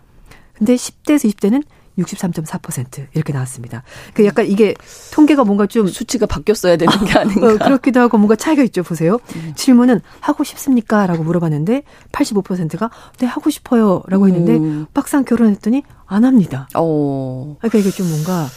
[0.53, 1.65] 근데 10대에서 20대는
[1.99, 3.83] 63.4% 이렇게 나왔습니다.
[4.15, 4.75] 그 약간 이게
[5.13, 7.47] 통계가 뭔가 좀 수치가 바뀌었어야 되는 게 아닌가.
[7.47, 8.83] 어, 그렇기도 하고 뭔가 차이가 있죠.
[8.83, 9.19] 보세요.
[9.37, 9.53] 음.
[9.55, 11.07] 질문은 하고 싶습니까?
[11.07, 14.03] 라고 물어봤는데 85%가 네, 하고 싶어요.
[14.09, 14.87] 라고 했는데 음.
[14.95, 16.69] 막상 결혼했더니 안 합니다.
[16.75, 17.57] 어.
[17.61, 18.49] 그러니까 이게 좀 뭔가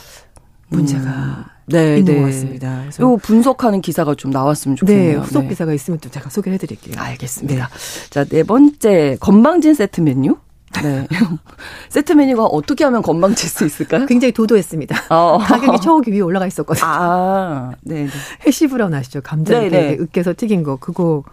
[0.69, 2.19] 문제가 네, 있는 네.
[2.21, 2.79] 것 같습니다.
[2.81, 5.19] 그래서 요 분석하는 기사가 좀 나왔으면 네, 좋겠네요.
[5.19, 5.49] 후속 네.
[5.49, 6.95] 기사가 있으면 또 제가 소개를 해드릴게요.
[6.97, 7.69] 알겠습니다.
[8.09, 10.37] 자, 네 번째 건방진 세트 메뉴.
[10.83, 11.07] 네.
[11.89, 14.05] 세트 메뉴가 어떻게 하면 건방질 수 있을까요?
[14.05, 14.95] 굉장히 도도했습니다.
[15.09, 15.37] 어.
[15.39, 16.85] 가격이 저기 위에 올라가 있었거든요.
[16.85, 18.09] 아, 네, 네.
[18.45, 19.21] 해시 브라운 아시죠?
[19.21, 19.97] 감자 네, 이렇게 네.
[19.99, 20.75] 으깨서 튀긴 거.
[20.77, 21.23] 그거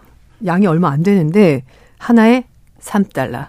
[0.45, 1.63] 양이 얼마 안 되는데
[1.97, 2.45] 하나에
[2.81, 3.47] 3달러.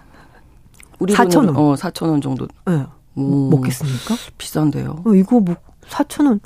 [0.99, 1.31] 우리 4,000원.
[1.31, 2.49] 돈으로, 어, 4천 원 정도.
[2.67, 2.85] 네.
[3.17, 4.15] 오, 먹겠습니까?
[4.39, 5.03] 비싼데요.
[5.05, 5.57] 어, 이거 뭐
[5.89, 6.41] 4천 원.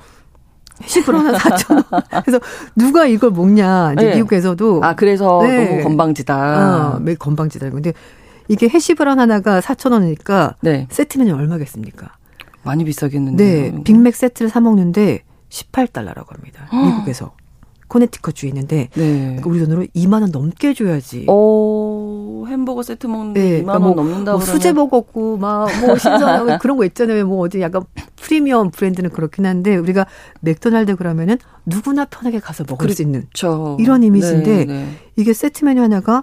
[0.82, 2.02] 해시브로 하나 4천 원.
[2.24, 2.40] 그래서
[2.74, 3.92] 누가 이걸 먹냐.
[3.94, 4.16] 이제 네.
[4.16, 5.64] 미국에서도 아, 그래서 네.
[5.64, 6.94] 너무 건방지다.
[6.96, 7.70] 어, 매 건방지다.
[7.70, 7.92] 근데
[8.50, 10.88] 이게 해시브라운 하나가 4천 원이니까 네.
[10.90, 12.16] 세트 메뉴 얼마겠습니까?
[12.64, 13.44] 많이 비싸겠는데.
[13.70, 13.82] 네.
[13.84, 16.68] 빅맥 세트를 사 먹는데 18달러라고 합니다.
[16.72, 17.32] 미국에서.
[17.86, 19.20] 코네티컷 주에 있는데 네.
[19.20, 21.26] 그러니까 우리 돈으로 2만 원 넘게 줘야지.
[21.28, 26.58] 오, 햄버거 세트 먹는데 네, 2만 그러니까 원 뭐, 넘는다 뭐 수제 먹었고 막뭐 신선하고
[26.62, 27.26] 그런 거 있잖아요.
[27.26, 27.82] 뭐 어디 약간
[28.16, 30.06] 프리미엄 브랜드는 그렇긴 한데 우리가
[30.40, 33.76] 맥도날드 그러면은 누구나 편하게 가서 먹을 수 있는 그렇죠.
[33.80, 34.86] 이런 이미지인데 네, 네.
[35.16, 36.22] 이게 세트 메뉴 하나가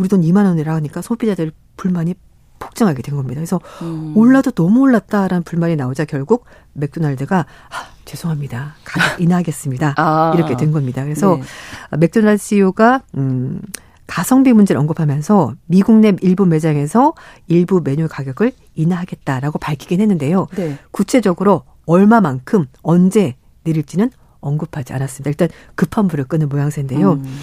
[0.00, 2.14] 우리 돈 2만 원이라 하니까 소비자들 불만이
[2.58, 3.38] 폭증하게 된 겁니다.
[3.38, 4.12] 그래서 음.
[4.16, 8.74] 올라도 너무 올랐다라는 불만이 나오자 결국 맥도날드가 아, 죄송합니다.
[8.84, 9.94] 가격 인하하겠습니다.
[9.96, 10.32] 아.
[10.36, 11.02] 이렇게 된 겁니다.
[11.02, 11.96] 그래서 네.
[11.98, 13.60] 맥도날드 CEO가 음
[14.06, 17.14] 가성비 문제를 언급하면서 미국 내 일부 매장에서
[17.46, 20.48] 일부 메뉴 가격을 인하하겠다라고 밝히긴 했는데요.
[20.56, 20.78] 네.
[20.90, 24.10] 구체적으로 얼마만큼 언제 내릴지는
[24.40, 25.30] 언급하지 않았습니다.
[25.30, 27.12] 일단 급한 불을 끄는 모양새인데요.
[27.12, 27.38] 음.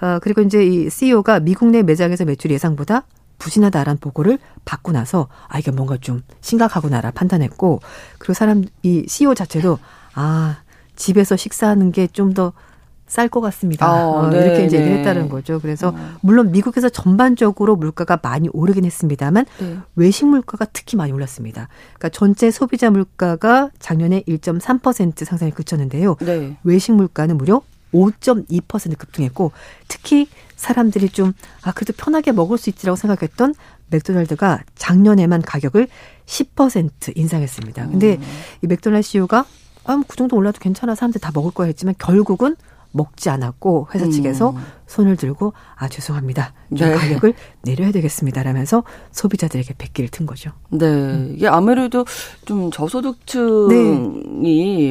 [0.00, 3.04] 어, 그리고 이제 이 CEO가 미국 내 매장에서 매출 예상보다
[3.38, 7.80] 부진하다라는 보고를 받고 나서 아 이게 뭔가 좀 심각하구나라 판단했고
[8.18, 9.78] 그리고 사람 이 CEO 자체도
[10.14, 10.58] 아
[10.96, 12.52] 집에서 식사하는 게 좀 더
[13.06, 13.90] 쌀 것 같습니다.
[13.90, 14.98] 어, 어, 네, 이렇게 이제 얘기를 네.
[14.98, 15.60] 했다는 거죠.
[15.60, 16.16] 그래서 어.
[16.22, 19.78] 물론 미국에서 전반적으로 물가가 많이 오르긴 했습니다만 네.
[19.94, 21.68] 외식 물가가 특히 많이 올랐습니다.
[21.94, 26.16] 그러니까 전체 소비자 물가가 작년에 1.3% 상승에 그쳤는데요.
[26.20, 26.56] 네.
[26.64, 27.62] 외식 물가는 무려
[27.96, 29.52] 5.2% 급등했고
[29.88, 31.32] 특히 사람들이 좀
[31.66, 33.54] 아 그래도 편하게 먹을 수 있지라고 생각했던
[33.90, 35.88] 맥도날드가 작년에만 가격을
[36.26, 37.88] 10% 인상했습니다.
[37.88, 38.22] 근데 음.
[38.62, 39.44] 이 맥도날드 CEO가
[39.84, 42.54] 아, 그 정도 올라도 괜찮아 사람들 다 먹을 거야 했지만 결국은
[42.92, 44.56] 먹지 않았고 회사 측에서 음.
[44.86, 46.94] 손을 들고 아 죄송합니다 좀 네.
[46.94, 50.52] 가격을 내려야 되겠습니다라면서 소비자들에게 백기를 튼 거죠.
[50.70, 51.32] 네 음.
[51.36, 52.04] 이게 아무래도
[52.44, 53.72] 좀 저소득층이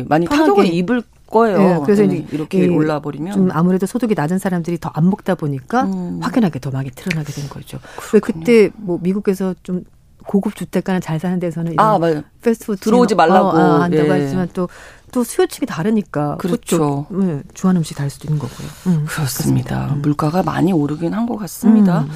[0.02, 0.06] 네.
[0.08, 1.04] 많이 타격을 입을
[1.40, 1.58] 거예요.
[1.58, 5.36] 네, 그래서 네, 이제 이렇게 올라 버리면 좀 아무래도 소득이 낮은 사람들이 더 안 먹다
[5.36, 6.20] 보니까 음.
[6.22, 7.80] 확연하게 더 많이 드러나게 된 거죠.
[7.98, 8.12] 그렇군요.
[8.14, 9.84] 왜 그때 뭐 미국에서 좀
[10.26, 12.24] 고급 주택가는 잘 사는 데서는 아, 맞아요.
[12.42, 14.22] 패스트푸드 들어오지 말라고 어, 어, 한다고 예.
[14.24, 17.06] 하지만 또또 수요층이 다르니까 그렇죠.
[17.12, 18.68] 네, 좋아하는 음식 다를 수도 있는 거고요.
[18.88, 19.90] 음, 그렇습니다.
[19.94, 20.02] 음.
[20.02, 22.02] 물가가 많이 오르긴 한 것 같습니다.
[22.02, 22.10] 음.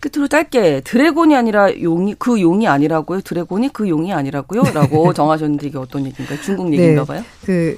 [0.00, 3.22] 끝으로 짧게 dragon이 아니라 용이 그 용이 아니라고요.
[3.22, 6.40] dragon이 그 용이 아니라고요.라고 정하셨는데 이게 어떤 얘기인가요?
[6.42, 6.76] 중국 네.
[6.76, 7.22] 얘기인가 봐요.
[7.44, 7.76] 그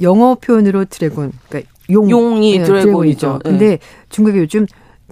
[0.00, 3.40] 영어 표현으로 dragon, 그러니까 용, 용이 네, dragon이죠.
[3.44, 3.50] 네.
[3.50, 4.66] 근데 중국이 요즘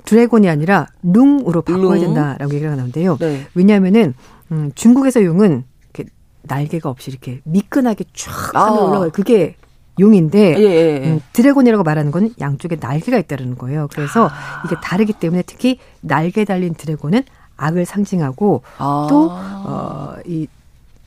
[0.04, 2.00] dragon이 아니라 loong으로 바꿔야 loong.
[2.00, 3.16] 된다라고 얘기가 나오는데요.
[3.18, 3.46] 네.
[3.54, 4.14] 왜냐하면은
[4.52, 5.64] 음, 중국에서 용은
[6.48, 8.70] 날개가 없이 이렇게 미끈하게 쫙 아.
[8.70, 9.10] 올라가요.
[9.10, 9.56] 그게
[9.98, 11.10] 용인데 예, 예, 예.
[11.10, 13.88] 음, dragon이라고 말하는 건 양쪽에 날개가 있다는 거예요.
[13.92, 14.62] 그래서 아.
[14.64, 17.22] 이게 다르기 때문에 특히 날개 달린 dragon은
[17.56, 19.06] 악을 상징하고 아.
[19.08, 20.46] 또어이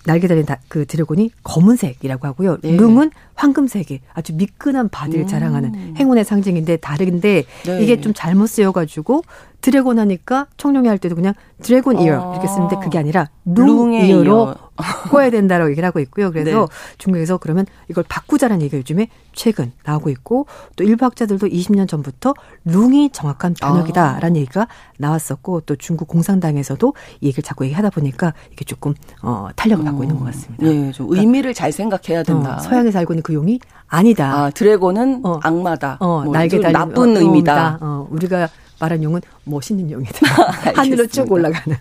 [0.09, 2.57] 날개 달린 그 dragon이 검은색이라고 하고요.
[2.61, 2.75] 네.
[2.75, 5.27] loong은 황금색이 아주 미끈한 body를 음.
[5.27, 7.83] 자랑하는 행운의 상징인데 다른데 네.
[7.83, 9.21] 이게 좀 잘못 쓰여가지고
[9.61, 12.33] dragon 하니까 청룡이 할 때도 그냥 dragon year 아.
[12.33, 16.31] 이렇게 쓰는데 그게 아니라 loong year로 바꿔야 된다라고 얘기를 하고 있고요.
[16.31, 16.67] 그래서 네.
[16.97, 20.45] 중국에서 그러면 이걸 바꾸자는 얘기가 요즘에 최근 나오고 있고
[20.77, 24.39] 또 일부 학자들도 20년 전부터 룽이 정확한 번역이다라는 아.
[24.39, 24.67] 얘기가
[24.97, 30.03] 나왔었고 또 중국 공산당에서도 이 얘기를 자꾸 얘기하다 보니까 이게 조금 어, 탄력을 갖고 음.
[30.03, 30.65] 있는 것 같습니다.
[30.65, 32.55] 네, 좀 그러니까 의미를 잘 생각해야 된다.
[32.55, 34.33] 어, 서양에서 알고 있는 그 용이 아니다.
[34.33, 35.97] 아, 드래곤은 어, 악마다.
[35.99, 37.79] 어, 뭐 날개 달린 나쁜 어, 의미다.
[37.81, 38.47] 어, 우리가
[38.79, 40.27] 말한 용은 멋있는 용이다.
[40.75, 41.77] 하늘로 쭉 올라가는.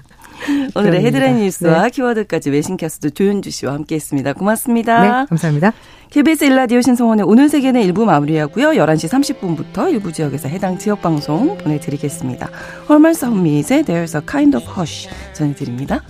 [0.74, 1.90] 오늘의 헤드라인 뉴스와 네.
[1.90, 4.34] 키워드까지 외신캐스트 조윤주 씨와 함께했습니다.
[4.34, 5.00] 고맙습니다.
[5.02, 5.72] 네, 감사합니다.
[6.10, 8.70] KBS 일라디오 신성원의 오늘 세계는 일부 마무리하고요.
[8.70, 12.48] 11시 30분부터 일부 지역에서 해당 지역 방송 보내드리겠습니다.
[12.88, 16.02] 헐말 사운미의 There's a kind of hush 전해드립니다.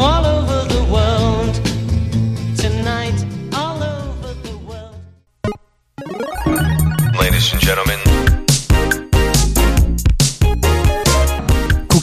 [0.00, 1.62] All over the world,
[2.56, 4.98] tonight, all over the world.
[7.20, 7.93] Ladies and gentlemen.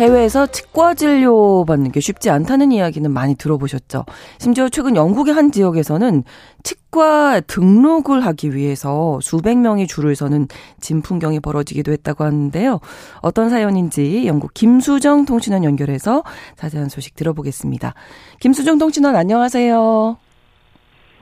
[0.00, 4.06] 해외에서 치과 진료 받는 게 쉽지 않다는 이야기는 많이 들어보셨죠.
[4.38, 6.24] 심지어 최근 영국의 한 지역에서는
[6.62, 10.48] 치과 등록을 하기 위해서 수백 명이 줄을 서는
[10.80, 12.80] 진풍경이 벌어지기도 했다고 하는데요.
[13.20, 16.24] 어떤 사연인지 영국 김수정 통신원 연결해서
[16.56, 17.92] 자세한 소식 들어보겠습니다.
[18.40, 20.16] 김수정 통신원 안녕하세요.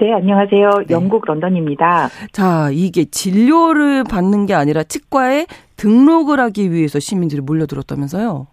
[0.01, 0.71] 네, 안녕하세요.
[0.87, 0.95] 네.
[0.95, 2.09] 영국 런던입니다.
[2.31, 8.47] 자, 이게 진료를 받는 게 아니라 치과에 등록을 하기 위해서 시민들이 몰려들었다면서요?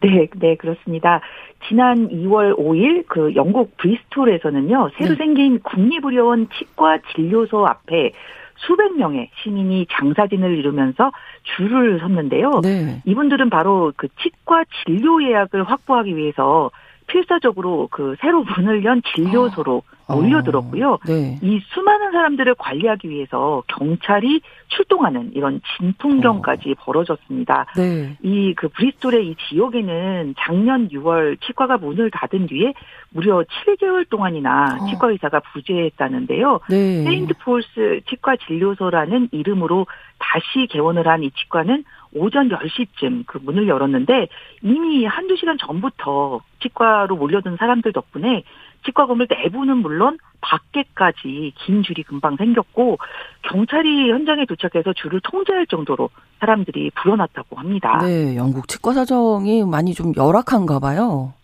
[0.00, 1.20] 네, 네, 그렇습니다.
[1.68, 5.16] 지난 2월 5일 그 영국 브리스톨에서는요, 새로 네.
[5.16, 8.12] 생긴 국립의료원 치과 진료소 앞에
[8.56, 11.12] 수백 명의 시민이 장사진을 이루면서
[11.56, 12.60] 줄을 섰는데요.
[12.62, 13.02] 네.
[13.04, 16.70] 이분들은 바로 그 치과 진료 예약을 확보하기 위해서
[17.10, 20.14] 필사적으로 그 새로 문을 연 진료소로 아.
[20.14, 20.92] 몰려들었고요.
[20.94, 21.38] 어, 네.
[21.42, 27.66] 이 수많은 사람들을 관리하기 위해서 경찰이 출동하는 이런 진풍경까지 벌어졌습니다.
[27.76, 28.16] 네.
[28.22, 32.72] 영국 브리스톨의 이 지역에는 작년 6월 치과가 문을 닫은 뒤에
[33.10, 34.86] 무려 7개월 동안이나 어.
[34.86, 36.60] 치과 의사가 부재했다는데요.
[36.70, 37.04] 네.
[37.04, 39.86] 세인트 폴스 치과 진료소라는 이름으로
[40.18, 44.28] 다시 개원을 한 이 치과는 오전 10시쯤 그 문을 열었는데
[44.62, 48.42] 이미 한두 시간 전부터 치과로 몰려든 사람들 덕분에
[48.84, 52.98] 치과 건물 내부는 물론 밖에까지 긴 줄이 금방 생겼고
[53.42, 56.08] 경찰이 현장에 도착해서 줄을 통제할 정도로
[56.40, 57.98] 사람들이 불어났다고 합니다.
[58.02, 61.34] 네, 영국 치과 사정이 많이 좀 열악한가 봐요.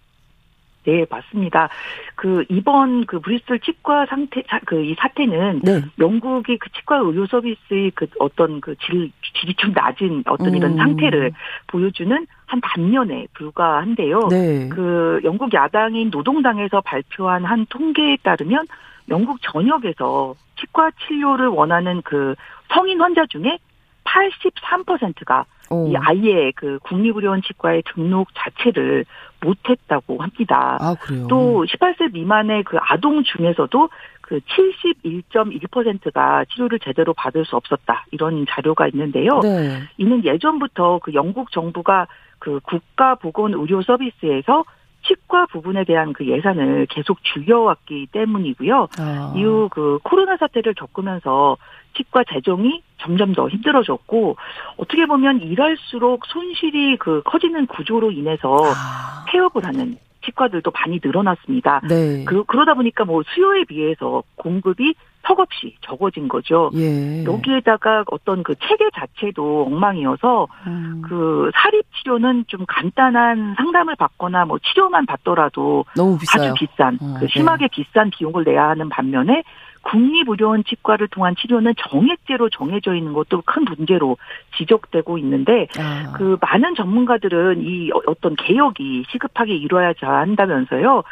[0.87, 1.69] 네, 맞습니다.
[2.15, 5.83] 그 이번 그 브리스톨 치과 상태 그 이 사태는 네.
[5.99, 10.77] 영국이 그 치과 의료 서비스의 그 어떤 그 질, 질이 좀 낮은 어떤 이런 음.
[10.77, 11.33] 상태를
[11.67, 14.29] 보여주는 한 반면에 불과한데요.
[14.29, 14.69] 네.
[14.69, 18.67] 그 영국 야당인 노동당에서 발표한 한 통계에 따르면
[19.09, 22.35] 영국 전역에서 치과 치료를 원하는 그
[22.73, 23.59] 성인 환자 중에
[24.05, 25.87] 83%가 어.
[25.89, 29.05] 이 아이의 그 국립의료원 치과의 등록 자체를
[29.41, 30.79] 못했다고 합니다.
[30.81, 31.27] 아, 그래요.
[31.29, 33.89] 또 18세 미만의 그 아동 중에서도
[34.27, 38.07] 그 71.1%가 치료를 제대로 받을 수 없었다.
[38.11, 39.39] 이런 자료가 있는데요.
[39.41, 39.83] 네.
[39.99, 42.09] 이는 예전부터 그 영국 정부가
[42.41, 44.65] 그 국가 보건 의료 서비스에서
[45.07, 48.89] 치과 부분에 대한 그 예산을 계속 줄여왔기 때문이고요.
[48.99, 49.33] 아.
[49.37, 51.57] 이후 그 코로나 사태를 겪으면서
[51.97, 54.37] 치과 재정이 점점 더 힘들어졌고
[54.77, 59.25] 어떻게 보면 일할수록 손실이 그 커지는 구조로 인해서 아.
[59.29, 61.81] 폐업을 하는 치과들도 많이 늘어났습니다.
[61.89, 62.25] 네.
[62.25, 66.71] 그, 그러다 보니까 뭐 수요에 비해서 공급이 턱없이 적어진 거죠.
[66.75, 67.25] 예.
[67.25, 71.03] 여기에다가 어떤 그 체계 자체도 엉망이어서 음.
[71.05, 76.53] 그 사립 치료는 좀 간단한 상담을 받거나 뭐 치료만 받더라도 너무 비싸요.
[76.53, 79.43] 아주 비싼 어, 그 심하게 비싼 비용을 내야 하는 반면에
[79.87, 84.17] 국립의료원 치과를 통한 치료는 정액제로 정해져 있는 것도 큰 문제로
[84.57, 86.13] 지적되고 있는데 아.
[86.17, 91.03] 그 많은 전문가들은 이 어- 어떤 개혁이 시급하게 이루어야지 한다면서요.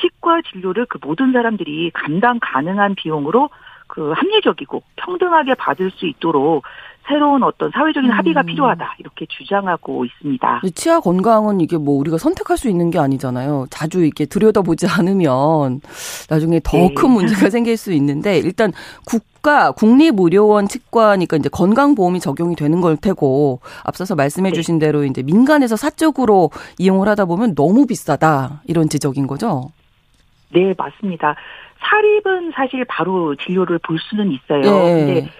[0.00, 3.50] 치과 진료를 그 모든 사람들이 감당 가능한 비용으로
[3.86, 6.64] 그 합리적이고 평등하게 받을 수 있도록
[7.06, 8.16] 새로운 어떤 사회적인 음.
[8.16, 10.62] 합의가 필요하다 이렇게 주장하고 있습니다.
[10.74, 13.66] 치아 건강은 이게 뭐 우리가 선택할 수 있는 게 아니잖아요.
[13.70, 15.80] 자주 이렇게 들여다보지 않으면
[16.28, 16.94] 나중에 더 네.
[16.94, 18.72] 큰 문제가 생길 수 있는데 일단
[19.06, 24.54] 국가 국립의료원 치과니까 이제 건강보험이 적용이 되는 걸 테고 앞서서 말씀해 네.
[24.54, 29.70] 주신 대로 이제 민간에서 사적으로 이용을 하다 보면 너무 비싸다 이런 지적인 거죠.
[30.52, 31.34] 네, 맞습니다.
[31.80, 34.60] 사립은 사실 바로 진료를 볼 수는 있어요.
[34.60, 34.94] 예.
[34.94, 35.30] 근데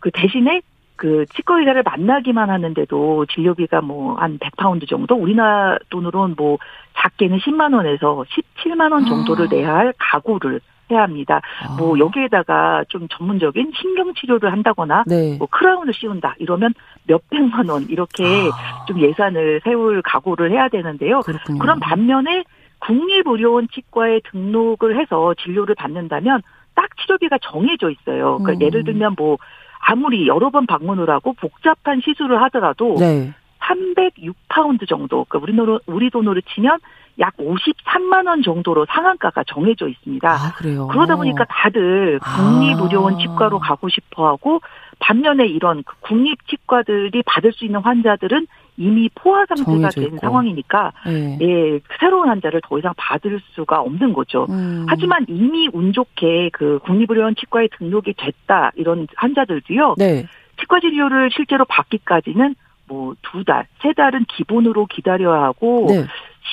[0.00, 0.60] 그 대신에
[0.96, 6.58] 그 치과 의사를 만나기만 하는데도 진료비가 뭐 한 100파운드 정도 우리나라 돈으로는 뭐
[6.96, 9.48] 작게는 10만 원에서 17만 원 정도를 아.
[9.50, 11.40] 내야 할 각오를 해야 합니다.
[11.62, 11.76] 아.
[11.76, 15.36] 뭐 여기에다가 좀 전문적인 신경 치료를 한다거나 네.
[15.38, 16.74] 뭐 크라운을 씌운다 이러면
[17.06, 18.84] 몇 백만 원 이렇게 아.
[18.86, 21.20] 좀 예산을 세울 각오를 해야 되는데요.
[21.20, 21.58] 그렇군요.
[21.58, 22.44] 그런 반면에
[22.80, 26.42] 국립의료원 치과에 등록을 해서 진료를 받는다면
[26.74, 28.38] 딱 치료비가 정해져 있어요.
[28.38, 28.66] 그러니까 음.
[28.66, 29.38] 예를 들면 뭐
[29.86, 33.32] 아무리 여러 번 방문을 하고 복잡한 시술을 하더라도 네.
[33.60, 36.78] 306파운드 정도, 그러니까 우리 돈으로, 우리 돈으로 치면
[37.18, 40.28] 약 53만 원 정도로 상한가가 정해져 있습니다.
[40.28, 40.52] 아.
[40.58, 42.36] 그러다 보니까 다들 아.
[42.36, 44.60] 국립의료원 치과로 가고 싶어 하고
[44.98, 48.46] 반면에 이런 그 국립 치과들이 받을 수 있는 환자들은
[48.76, 50.18] 이미 포화 상태가 된 있고.
[50.18, 51.38] 상황이니까 네.
[51.40, 54.46] 예, 새로운 환자를 더 이상 받을 수가 없는 거죠.
[54.50, 54.86] 음.
[54.88, 59.94] 하지만 이미 운 좋게 그 국립의료원 치과에 등록이 됐다 이런 환자들도요.
[59.98, 60.26] 네.
[60.60, 62.54] 치과 진료를 실제로 받기까지는
[62.88, 66.04] 뭐 두 달, 세 달은 기본으로 기다려야 하고 네.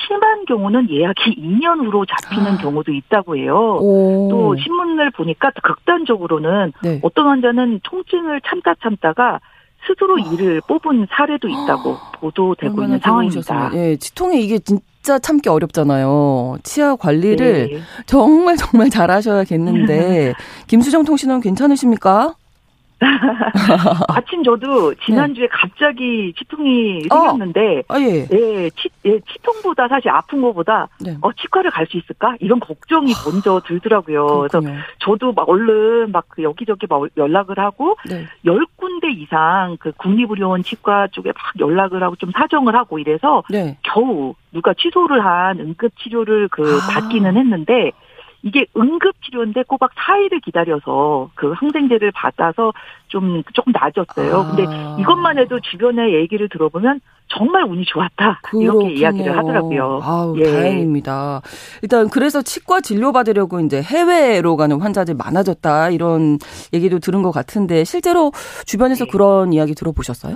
[0.08, 2.58] 심한 경우는 예약이 2년 후로 잡히는 아.
[2.58, 3.78] 경우도 있다고 해요.
[3.80, 4.28] 오.
[4.32, 7.00] 또 신문을 보니까 극단적으로는 네.
[7.04, 9.40] 어떤 환자는 통증을 참다 참다가
[9.88, 13.72] 스스로 이를 뽑은 사례도 있다고 보도되고 얼마나 있는 상황입니다.
[13.74, 16.58] 예, 치통에 이게 진짜 참기 어렵잖아요.
[16.64, 17.82] 치아 관리를 네.
[18.06, 20.34] 정말 정말 잘하셔야겠는데
[20.68, 22.36] 김수정 통신원 괜찮으십니까?
[24.10, 27.08] 아침 저도 지난주에 갑자기 치통이 네.
[27.12, 27.20] 어.
[27.20, 28.28] 생겼는데 아 예.
[28.32, 31.18] 예, 치, 예, 치통보다 사실 아픈 것보다 네.
[31.22, 34.26] 어 치과를 갈 수 있을까 이런 걱정이 먼저 들더라고요.
[34.26, 34.82] 그래서 그렇군요.
[35.00, 38.26] 저도 막 얼른 막그 여기저기 막 연락을 하고 네.
[38.46, 43.78] 열 군데 이상 그 국립의료원 치과 쪽에 막 연락을 하고 좀 사정을 하고 이래서 네.
[43.84, 46.94] 겨우 누가 취소를 한 응급 치료를 그 아.
[46.94, 47.92] 받기는 했는데
[48.44, 52.74] 이게 응급 치료인데 꼬박 4일을 기다려서 그 항생제를 받아서
[53.08, 54.36] 좀 조금 나아졌어요.
[54.36, 54.48] 아.
[54.48, 54.64] 근데
[55.02, 58.90] 이것만 해도 주변의 얘기를 들어보면 정말 운이 좋았다 이렇게 그렇군요.
[58.90, 60.02] 이야기를 하더라고요.
[60.04, 60.44] 아우, 예.
[60.44, 61.42] 다행입니다.
[61.82, 66.38] 일단 그래서 치과 진료 받으려고 이제 해외로 가는 환자들이 많아졌다 이런
[66.74, 68.32] 얘기도 들은 것 같은데 실제로
[68.66, 69.12] 주변에서 네.
[69.12, 70.36] 그런 이야기 들어보셨어요?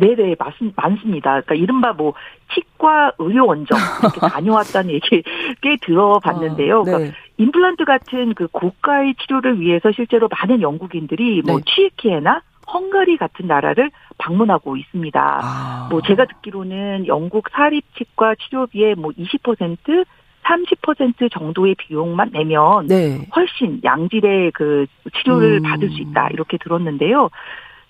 [0.00, 1.40] 네네, 맞, 많습니다.
[1.42, 2.14] 그러니까 이른바 뭐,
[2.52, 5.22] 치과 의료 원정, 이렇게 다녀왔다는 얘기
[5.60, 6.80] 꽤 들어봤는데요.
[6.80, 6.90] 아, 네.
[6.90, 11.62] 그러니까 임플란트 같은 그 고가의 치료를 위해서 실제로 많은 영국인들이 뭐, 네.
[11.66, 15.40] 취키에나 헝가리 같은 나라를 방문하고 있습니다.
[15.42, 15.88] 아.
[15.90, 20.06] 뭐, 제가 듣기로는 영국 사립치과 치료비의 뭐, 20%,
[20.42, 23.26] 30% 정도의 비용만 내면 네.
[23.36, 25.62] 훨씬 양질의 그 치료를 음.
[25.62, 27.28] 받을 수 있다 이렇게 들었는데요.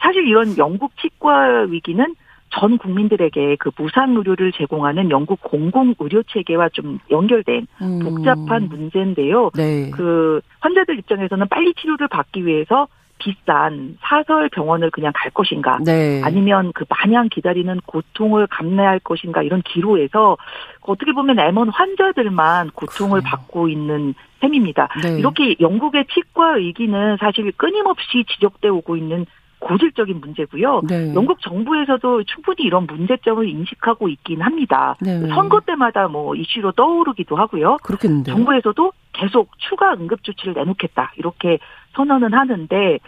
[0.01, 2.15] 사실 이런 영국 치과 위기는
[2.53, 7.99] 전 국민들에게 그 무상 의료를 제공하는 영국 공공 의료 체계와 좀 연결된 음.
[8.01, 9.51] 복잡한 문제인데요.
[9.55, 9.91] 네.
[9.91, 16.23] 그 환자들 입장에서는 빨리 치료를 받기 위해서 비싼 사설 병원을 그냥 갈 것인가 네.
[16.25, 20.37] 아니면 그 마냥 기다리는 고통을 감내할 것인가 이런 기로에서
[20.81, 23.31] 어떻게 보면 M1 환자들만 고통을 그래요.
[23.31, 24.89] 받고 있는 셈입니다.
[25.03, 25.19] 네.
[25.19, 29.27] 이렇게 영국의 치과 위기는 사실 끊임없이 지적돼 오고 있는
[29.61, 30.83] 고질적인 문제고요.
[30.89, 31.15] 네.
[31.15, 34.97] 영국 정부에서도 충분히 이런 문제점을 인식하고 있긴 합니다.
[35.01, 35.21] 네.
[35.29, 37.77] 선거 때마다 뭐 이슈로 떠오르기도 하고요.
[37.83, 38.35] 그렇겠는데요.
[38.35, 41.59] 정부에서도 계속 추가 응급 조치를 내놓겠다 이렇게
[41.95, 42.99] 선언은 하는데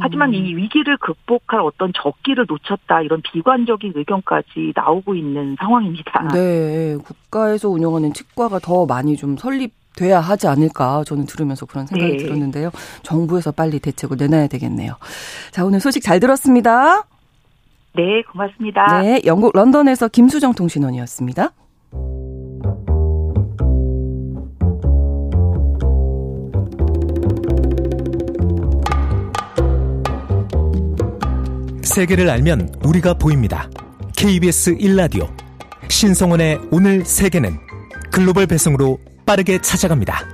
[0.00, 6.28] 하지만 이 위기를 극복할 어떤 적기를 놓쳤다 이런 비관적인 의견까지 나오고 있는 상황입니다.
[6.32, 12.12] 네, 국가에서 운영하는 치과가 더 많이 좀 설립 돼야 하지 않을까 저는 들으면서 그런 생각이
[12.12, 12.18] 네.
[12.18, 12.70] 들었는데요.
[13.02, 14.96] 정부에서 빨리 대책을 내놔야 되겠네요.
[15.50, 17.06] 자, 오늘 소식 잘 들었습니다.
[17.96, 19.02] 네, 고맙습니다.
[19.02, 21.52] 네, 영국 런던에서 김수정 통신원이었습니다.
[31.82, 33.68] 세계를 알면 우리가 보입니다.
[34.16, 35.28] KBS 1라디오
[35.88, 37.56] 신성원의 오늘 세계는
[38.10, 40.33] 글로벌 배송으로 빠르게 찾아갑니다.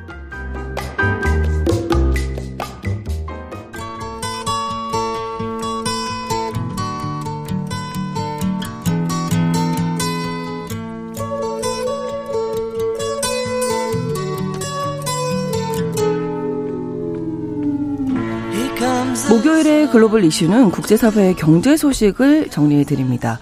[19.90, 23.40] 글로벌 이슈는 국제사회의 경제 소식을 정리해 드립니다.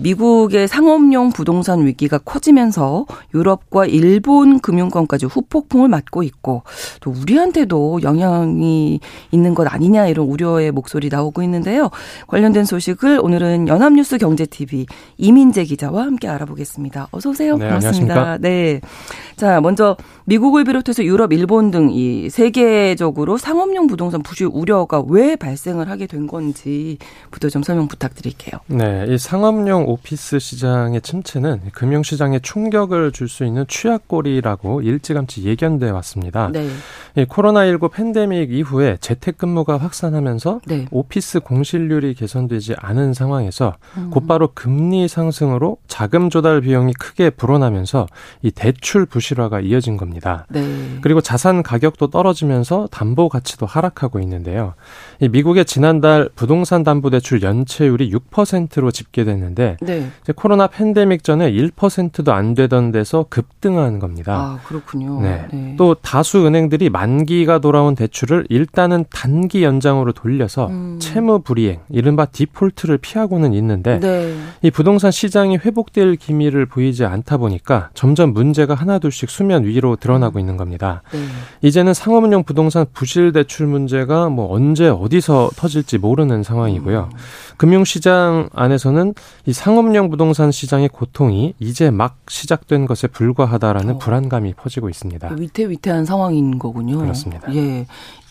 [0.00, 6.62] 미국의 상업용 부동산 위기가 커지면서 유럽과 일본 금융권까지 후폭풍을 맞고 있고
[7.00, 11.90] 또 우리한테도 영향이 있는 것 아니냐 이런 우려의 목소리 나오고 있는데요.
[12.28, 14.86] 관련된 소식을 오늘은 연합뉴스 경제TV
[15.18, 17.08] 이민재 기자와 함께 알아보겠습니다.
[17.10, 17.58] 어서 오세요.
[17.58, 18.14] 네, 반갑습니다.
[18.14, 18.38] 안녕하십니까.
[18.38, 18.80] 네.
[19.36, 25.89] 자, 먼저 미국을 비롯해서 유럽, 일본 등 이 세계적으로 상업용 부동산 부실 우려가 왜 발생을
[25.90, 28.60] 하게 된 건지부터 좀 설명 부탁드릴게요.
[28.66, 35.88] 네, 이 상업용 오피스 시장의 침체는 금융 시장에 충격을 줄 수 있는 취약골이라고 일찌감치 예견돼
[35.90, 36.50] 왔습니다.
[36.52, 36.68] 네.
[37.16, 40.86] 이 코로나19 팬데믹 이후에 재택근무가 확산하면서 네.
[40.90, 44.10] 오피스 공실률이 개선되지 않은 상황에서 음.
[44.10, 48.06] 곧바로 금리 상승으로 자금 조달 비용이 크게 불어나면서
[48.42, 50.46] 이 대출 부실화가 이어진 겁니다.
[50.50, 50.98] 네.
[51.00, 54.74] 그리고 자산 가격도 떨어지면서 담보 가치도 하락하고 있는데요.
[55.20, 60.10] 이 미국의 지난달 부동산 담보 대출 연체율이 6%로 집계됐는데 네.
[60.36, 64.34] 코로나 팬데믹 전에 1%도 안 되던 데서 급등한 겁니다.
[64.34, 65.22] 아, 그렇군요.
[65.22, 65.74] 네.
[65.78, 70.98] 또 다수 은행들이 만기가 돌아온 대출을 일단은 단기 연장으로 돌려서 음.
[71.00, 74.36] 채무 불이행, 이른바 디폴트를 피하고는 있는데 네.
[74.60, 80.58] 이 부동산 시장이 회복될 기미를 보이지 않다 보니까 점점 문제가 하나둘씩 수면 위로 드러나고 있는
[80.58, 81.00] 겁니다.
[81.12, 81.20] 네.
[81.62, 87.10] 이제는 상업용 부동산 부실 대출 문제가 뭐 언제 어디서 터질 지 모르는 상황이고요.
[87.56, 89.14] 금융시장 안에서는
[89.46, 93.98] 이 상업용 부동산 시장의 고통이 이제 막 시작된 것에 불과하다라는 어.
[93.98, 95.34] 불안감이 퍼지고 있습니다.
[95.38, 96.98] 위태위태한 상황인 거군요.
[96.98, 97.54] 그렇습니다.
[97.54, 97.86] 예.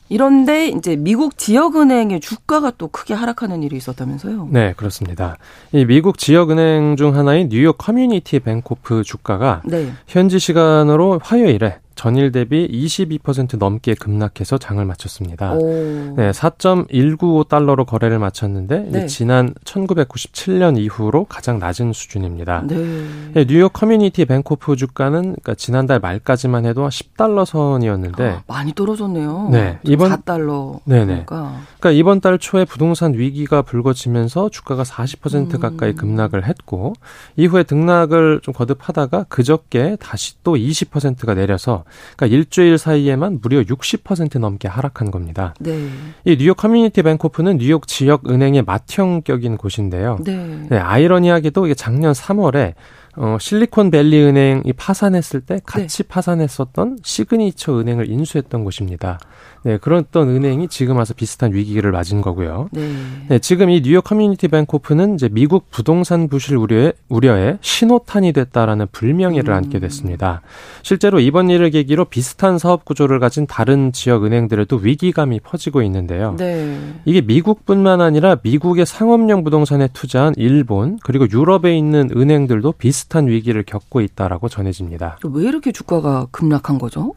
[0.09, 4.49] 이런데 이제 미국 지역은행의 주가가 또 크게 하락하는 일이 있었다면서요?
[4.51, 5.37] 네, 그렇습니다.
[5.71, 9.91] 이 미국 지역은행 중 하나인 뉴욕 커뮤니티 뱅코프 주가가 네.
[10.07, 15.51] 현지 시간으로 화요일에 전일 대비 22% 넘게 급락해서 장을 마쳤습니다.
[15.51, 16.13] 오.
[16.15, 19.05] 네, 4.195달러로 거래를 마쳤는데 네.
[19.07, 22.63] 지난 1997년 이후로 가장 낮은 수준입니다.
[22.67, 23.03] 네.
[23.33, 29.49] 네, 뉴욕 커뮤니티 뱅코프 주가는 그러니까 지난달 말까지만 해도 10달러 선이었는데 아, 많이 떨어졌네요.
[29.51, 30.79] 네, 좀 이번- 4달러.
[30.85, 31.05] 네네.
[31.25, 31.57] 그러니까.
[31.79, 35.59] 그러니까 이번 달 초에 부동산 위기가 불거지면서 주가가 40% 음.
[35.59, 36.93] 가까이 급락을 했고
[37.35, 41.83] 이후에 등락을 좀 거듭하다가 그저께 다시 또 20%가 내려서
[42.15, 45.53] 그러니까 일주일 사이에만 무려 60% 넘게 하락한 겁니다.
[45.59, 45.89] 네.
[46.25, 50.17] 이 뉴욕 커뮤니티 뱅코프는 뉴욕 지역 은행의 맏형격인 곳인데요.
[50.23, 50.65] 네.
[50.69, 52.73] 네, 아이러니하게도 이게 작년 3월에
[53.21, 59.19] 어, 실리콘밸리 은행이 파산했을 때 같이 파산했었던 시그니처 은행을 인수했던 곳입니다.
[59.63, 62.69] 네, 그런 어떤 은행이 지금 와서 비슷한 위기를 맞은 거고요.
[62.71, 62.93] 네.
[63.27, 69.53] 네, 지금 이 뉴욕 커뮤니티 뱅코프는 이제 미국 부동산 부실 우려의, 우려의 신호탄이 됐다라는 불명예를
[69.53, 69.57] 음.
[69.57, 70.41] 안게 됐습니다.
[70.81, 76.35] 실제로 이번 일을 계기로 비슷한 사업 구조를 가진 다른 지역 은행들에도 위기감이 퍼지고 있는데요.
[76.37, 76.79] 네.
[77.03, 83.63] 이게 미국뿐만 아니라 미국의 상업용 부동산에 투자한 일본 그리고 유럽에 있는 은행들도 비슷 한 위기를
[83.63, 85.19] 겪고 있다라고 전해집니다.
[85.23, 87.13] 왜 이렇게 주가가 급락한 거죠?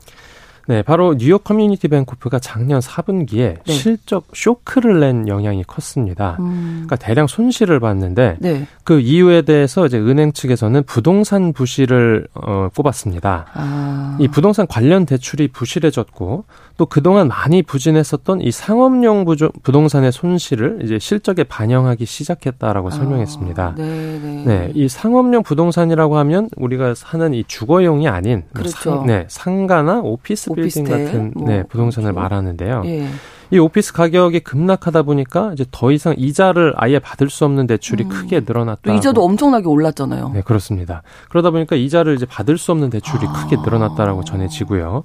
[0.68, 3.72] 네, 바로 뉴욕 커뮤니티 뱅코프가 작년 4분기에 네.
[3.72, 6.36] 실적 쇼크를 낸 영향이 컸습니다.
[6.40, 6.84] 음.
[6.86, 8.66] 그러니까 대량 손실을 봤는데 네.
[8.84, 13.46] 그 이유에 대해서 이제 은행 측에서는 부동산 부실을 어, 꼽았습니다.
[13.54, 14.16] 아.
[14.20, 16.44] 이 부동산 관련 대출이 부실해졌고
[16.76, 23.64] 또 그동안 많이 부진했었던 이 상업용 부조, 부동산의 손실을 이제 실적에 반영하기 시작했다라고 설명했습니다.
[23.64, 24.44] 아, 네, 네.
[24.44, 28.90] 네, 이 상업용 부동산이라고 하면 우리가 사는 이 주거용이 아닌 뭐 그렇죠.
[28.90, 32.22] 상, 네, 상가나 오피스텔, 같은 뭐 네, 부동산을 그렇죠.
[32.22, 32.82] 말하는데요.
[32.86, 33.08] 예.
[33.52, 38.08] 이 오피스 가격이 급락하다 보니까 이제 더 이상 이자를 아예 받을 수 없는 대출이 음.
[38.08, 38.90] 크게 늘어났다.
[38.90, 40.30] 또 이자도 엄청나게 올랐잖아요.
[40.30, 41.02] 네, 그렇습니다.
[41.28, 43.32] 그러다 보니까 이자를 이제 받을 수 없는 대출이 아.
[43.32, 45.04] 크게 늘어났다라고 전해지고요.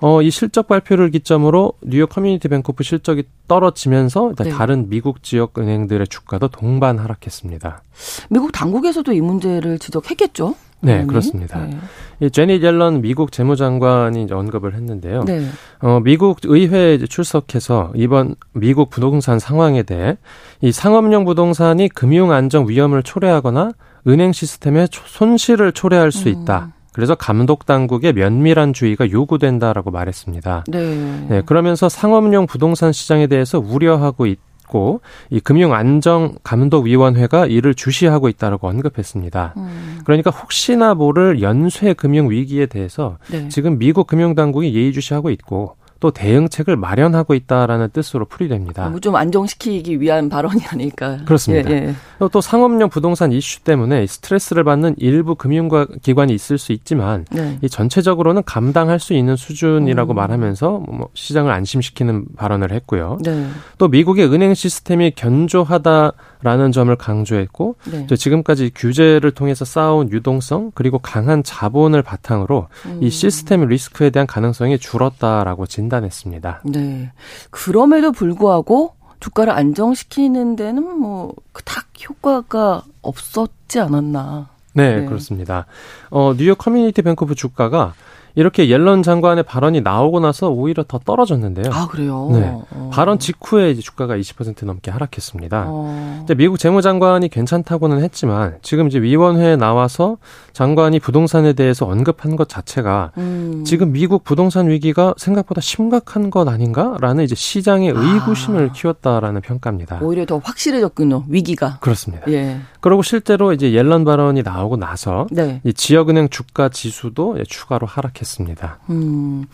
[0.00, 4.48] 어, 이 실적 발표를 기점으로 뉴욕 커뮤니티 뱅코프 실적이 떨어지면서 네.
[4.48, 7.82] 다른 미국 지역 은행들의 주가도 동반 하락했습니다.
[8.30, 10.54] 미국 당국에서도 이 문제를 지적했겠죠?
[10.82, 11.08] 네, 당연히.
[11.08, 11.58] 그렇습니다.
[11.66, 11.76] 네.
[12.20, 15.24] 이 재닛 옐런 미국 재무장관이 언급을 했는데요.
[15.24, 15.46] 네.
[15.80, 20.16] 어, 미국 의회에 출석해서 이번 미국 부동산 상황에 대해
[20.60, 23.72] 이 상업용 부동산이 금융 안정 위험을 초래하거나
[24.08, 26.34] 은행 시스템에 초- 손실을 초래할 수 음.
[26.42, 26.72] 있다.
[26.92, 30.64] 그래서 감독 당국의 면밀한 주의가 요구된다라고 말했습니다.
[30.68, 31.26] 네.
[31.28, 34.38] 네, 그러면서 상업용 부동산 시장에 대해서 우려하고 있
[34.72, 39.54] 고 이 금융 안정 감독 위원회가 이를 주시하고 있다라고 언급했습니다.
[39.56, 43.48] 음, 그러니까 혹시나 모를 연쇄 금융 위기에 대해서 네.
[43.48, 48.92] 지금 미국 금융 당국이 예의주시하고 있고 또 대응책을 마련하고 있다라는 뜻으로 풀이됩니다.
[49.00, 51.18] 좀 안정시키기 위한 발언이 아닐까.
[51.24, 51.70] 그렇습니다.
[51.70, 51.94] 예, 예.
[52.18, 57.56] 또, 또 상업용 부동산 이슈 때문에 스트레스를 받는 일부 금융기관이 있을 수 있지만 네.
[57.62, 60.16] 이 전체적으로는 감당할 수 있는 수준이라고 음.
[60.16, 63.18] 말하면서 뭐 시장을 안심시키는 발언을 했고요.
[63.22, 63.46] 네.
[63.78, 68.06] 또 미국의 은행 시스템이 견조하다라는 점을 강조했고 네.
[68.08, 72.66] 또 지금까지 규제를 통해서 쌓아온 유동성 그리고 강한 자본을 바탕으로
[73.00, 73.08] 이 음.
[73.08, 76.62] 시스템 리스크에 대한 가능성이 줄었다라고 진단했습니다.
[76.64, 77.12] 네.
[77.50, 84.48] 그럼에도 불구하고 주가를 안정시키는 데는 뭐 그닥 효과가 없었지 않았나.
[84.74, 85.06] 네, 네.
[85.06, 85.66] 그렇습니다.
[86.10, 87.94] 어, 뉴욕 커뮤니티 뱅코프 주가가
[88.34, 91.72] 이렇게 옐런 장관의 발언이 나오고 나서 오히려 더 떨어졌는데요.
[91.72, 92.30] 아 그래요.
[92.32, 92.50] 네.
[92.70, 92.90] 어.
[92.92, 95.64] 발언 직후에 이제 주가가 20% 넘게 하락했습니다.
[95.68, 96.20] 어.
[96.24, 100.16] 이제 미국 재무장관이 괜찮다고는 했지만 지금 이제 위원회에 나와서
[100.52, 103.64] 장관이 부동산에 대해서 언급한 것 자체가 음.
[103.66, 108.72] 지금 미국 부동산 위기가 생각보다 심각한 것 아닌가라는 이제 시장의 의구심을 아.
[108.72, 110.00] 키웠다라는 평가입니다.
[110.02, 111.24] 오히려 더 확실해졌군요.
[111.28, 111.78] 위기가.
[111.80, 112.30] 그렇습니다.
[112.30, 112.60] 예.
[112.80, 115.60] 그리고 실제로 이제 옐런 발언이 나오고 나서 네.
[115.64, 118.78] 이 지역은행 주가 지수도 추가로 하락했습니다.
[118.90, 119.44] 음.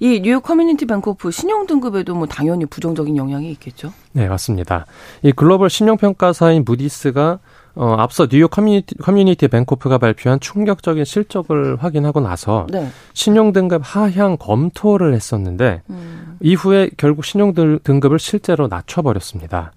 [0.00, 3.92] 이 뉴욕 커뮤니티 뱅코프 신용 등급에도 뭐 당연히 부정적인 영향이 있겠죠.
[4.12, 4.86] 네, 맞습니다.
[5.22, 7.38] 이 글로벌 신용평가사인 무디스가
[7.74, 12.88] 어, 앞서 뉴욕 커뮤니티, 커뮤니티 뱅코프가 발표한 충격적인 실적을 확인하고 나서 네.
[13.14, 16.36] 신용 등급 하향 검토를 했었는데 음.
[16.40, 19.70] 이후에 결국 신용 등- 등급을 실제로 낮춰버렸습니다.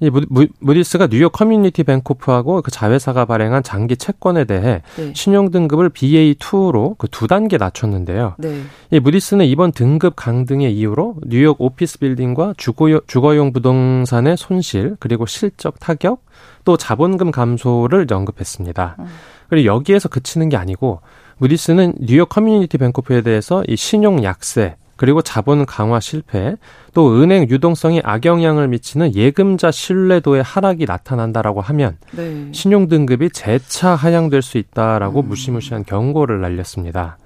[0.00, 5.12] 이 무, 무디스가 뉴욕 커뮤니티 뱅코프하고 그 자회사가 발행한 장기 채권에 대해 네.
[5.14, 8.36] 신용 등급을 Ba2로 그 두 단계 낮췄는데요.
[8.38, 8.62] 네.
[8.92, 15.80] 이 무디스는 이번 등급 강등의 이유로 뉴욕 오피스 빌딩과 주거용, 주거용 부동산의 손실 그리고 실적
[15.80, 16.24] 타격
[16.64, 18.96] 또 자본금 감소를 언급했습니다.
[19.00, 19.06] 음.
[19.48, 21.00] 그리고 여기에서 그치는 게 아니고
[21.38, 26.56] 무디스는 뉴욕 커뮤니티 뱅코프에 대해서 이 신용 약세 그리고 자본 강화 실패,
[26.92, 32.48] 또 은행 유동성이 악영향을 미치는 예금자 신뢰도의 하락이 나타난다라고 하면 네.
[32.52, 35.28] 신용 등급이 재차 하향될 수 있다라고 음.
[35.28, 37.16] 무시무시한 경고를 날렸습니다.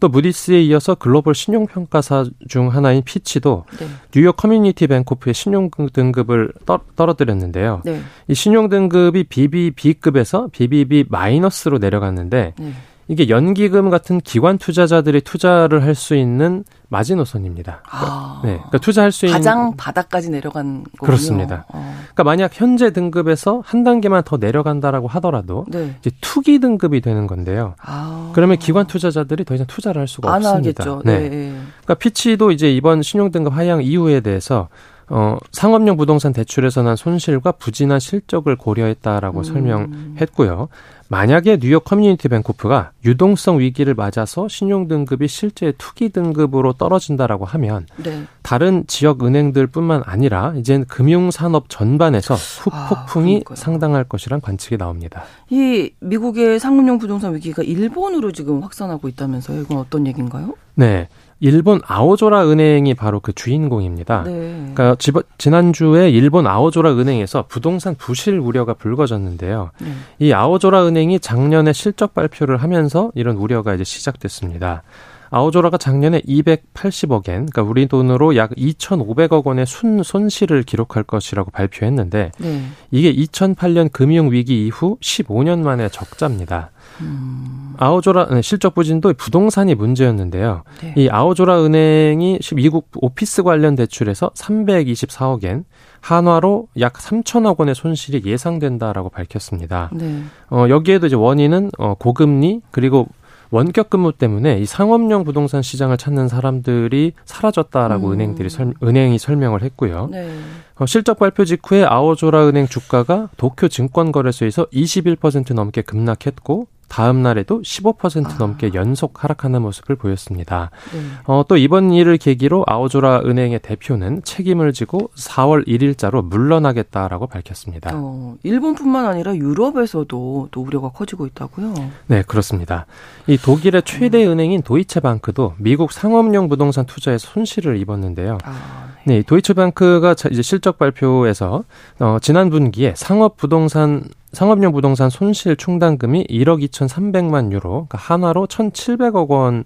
[0.00, 3.86] 또 무디스에 이어서 글로벌 신용 평가사 중 하나인 피치도 네.
[4.12, 7.82] 뉴욕 커뮤니티 뱅코프의 신용 등급을 떠, 떨어뜨렸는데요.
[7.84, 8.00] 네.
[8.28, 12.72] 이 신용 등급이 BBB급에서 BBB 마이너스로 내려갔는데 네.
[13.08, 17.82] 이게 연기금 같은 기관 투자자들이 투자를 할 수 있는 마지노선입니다.
[17.90, 21.06] 아, 네, 그러니까 투자할 수 있는 가장 바닥까지 내려간 거군요.
[21.06, 21.64] 그렇습니다.
[21.68, 25.94] 어, 그러니까 만약 현재 등급에서 한 단계만 더 내려간다라고 하더라도 네.
[25.98, 27.74] 이제 투기 등급이 되는 건데요.
[27.82, 30.84] 아, 그러면 기관 투자자들이 더 이상 투자를 할 수가 안 없습니다.
[30.84, 31.02] 하겠죠.
[31.04, 31.18] 네.
[31.18, 31.28] 네.
[31.30, 31.52] 네.
[31.82, 34.68] 그러니까 피치도 이제 이번 신용 등급 하향 이유에 대해서
[35.10, 39.44] 어, 상업용 부동산 대출에서 난 손실과 부진한 실적을 고려했다라고 음.
[39.44, 40.68] 설명했고요.
[41.08, 48.24] 만약에 뉴욕 커뮤니티 뱅코프가 유동성 위기를 맞아서 신용 등급이 실제 투기 등급으로 떨어진다라고 하면 네.
[48.42, 53.54] 다른 지역 은행들뿐만 아니라 이젠 금융 산업 전반에서 후폭풍이 아.
[53.54, 55.22] 상당할 것이란 관측이 나옵니다.
[55.48, 59.62] 이 미국의 상업용 부동산 위기가 일본으로 지금 확산하고 있다면서요?
[59.62, 60.54] 이건 어떤 얘기인가요?
[60.74, 61.08] 네.
[61.40, 64.24] 일본 아오조라 은행이 바로 그 주인공입니다.
[64.24, 64.32] 네.
[64.74, 69.70] 그러니까 지- 지난주에 일본 아오조라 은행에서 부동산 부실 우려가 불거졌는데요.
[69.80, 69.92] 네.
[70.18, 74.82] 이 아오조라 은행이 작년에 실적 발표를 하면서 이런 우려가 이제 시작됐습니다.
[75.30, 82.32] 아오조라가 작년에 280억 엔, 그러니까 우리 돈으로 약 2,500억 원의 순 손실을 기록할 것이라고 발표했는데
[82.38, 82.62] 네.
[82.90, 86.70] 이게 2008년 금융 위기 이후 15년 만에 적자입니다.
[87.00, 90.64] 음, 아오조라 네, 실적 부진도 부동산이 문제였는데요.
[90.80, 90.94] 네.
[90.96, 95.64] 이 아오조라 은행이 미국 오피스 관련 대출에서 324억 엔,
[96.00, 99.90] 한화로 약 3천억 원의 손실이 예상된다라고 밝혔습니다.
[99.92, 100.22] 네.
[100.50, 103.08] 어, 여기에도 이제 원인은 어, 고금리 그리고
[103.50, 108.12] 원격 근무 때문에 이 상업용 부동산 시장을 찾는 사람들이 사라졌다라고 음.
[108.12, 110.08] 은행들이 설, 은행이 설명을 했고요.
[110.10, 110.30] 네.
[110.76, 118.26] 어, 실적 발표 직후에 아오조라 은행 주가가 도쿄 증권거래소에서 21% 넘게 급락했고 다음 날에도 15%
[118.26, 118.36] 아.
[118.38, 120.70] 넘게 연속 하락하는 모습을 보였습니다.
[120.92, 121.00] 네.
[121.26, 127.90] 어, 또 이번 일을 계기로 아오조라 은행의 대표는 책임을 지고 4월 1일자로 물러나겠다라고 밝혔습니다.
[127.94, 131.74] 어, 일본뿐만 아니라 유럽에서도 또 우려가 커지고 있다고요.
[132.06, 132.86] 네, 그렇습니다.
[133.26, 138.38] 이 독일의 최대 은행인 도이체방크도 미국 상업용 부동산 투자에서 손실을 입었는데요.
[138.44, 141.64] 아, 네, 도이체방크가 자- 이제 실적 발표에서
[142.00, 149.28] 어, 지난 분기에 상업 부동산 상업용 부동산 손실 충당금이 1억 2,300만 유로, 그러니까 한화로 1,700억
[149.28, 149.64] 원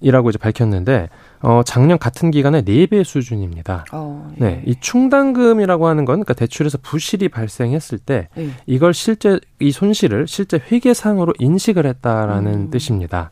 [0.00, 1.08] 이라고 이제 밝혔는데
[1.42, 3.84] 어, 작년 같은 기간의 4배 수준입니다.
[3.92, 4.44] 어, 예.
[4.44, 8.50] 네, 이 충당금이라고 하는 건 그러니까 대출에서 부실이 발생했을 때 예.
[8.66, 12.70] 이걸 실제 이 손실을 실제 회계상으로 인식을 했다라는 음.
[12.70, 13.30] 뜻입니다.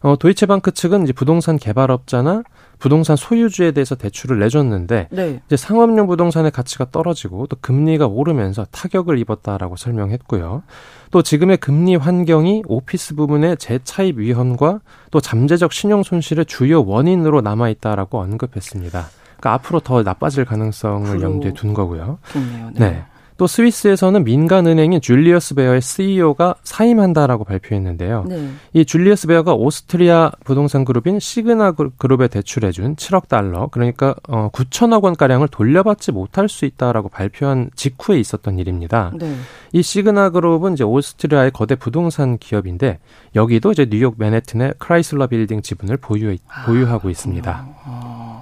[0.00, 2.42] 어, 도이체방크 측은 이제 부동산 개발업자나
[2.78, 5.40] 부동산 소유주에 대해서 대출을 내줬는데 네.
[5.46, 10.62] 이제 상업용 부동산의 가치가 떨어지고 또 금리가 오르면서 타격을 입었다라고 설명했고요.
[11.10, 17.68] 또 지금의 금리 환경이 오피스 부분의 재차입 위험과 또 잠재적 신용 손실의 주요 원인으로 남아
[17.70, 19.06] 있다라고 언급했습니다.
[19.36, 21.20] 그러니까 앞으로 더 나빠질 가능성을.
[21.20, 22.18] 염두에 둔 거고요.
[22.32, 22.70] 좋네요.
[22.74, 23.04] 네.
[23.36, 28.24] 또 스위스에서는 민간 은행인 줄리어스 베어의 CEO가 사임한다라고 발표했는데요.
[28.28, 28.48] 네.
[28.72, 35.02] 이 줄리어스 베어가 오스트리아 부동산 그룹인 시그나 그- 그룹에 대출해준 7억 달러, 그러니까 어 9천억
[35.04, 39.12] 원 가량을 돌려받지 못할 수 있다라고 발표한 직후에 있었던 일입니다.
[39.18, 39.34] 네.
[39.72, 42.98] 이 시그나 그룹은 이제 오스트리아의 거대 부동산 기업인데
[43.34, 47.66] 여기도 이제 뉴욕 맨해튼의 크라이슬러 빌딩 지분을 보유 보유하고 있습니다.
[47.84, 48.33] 어,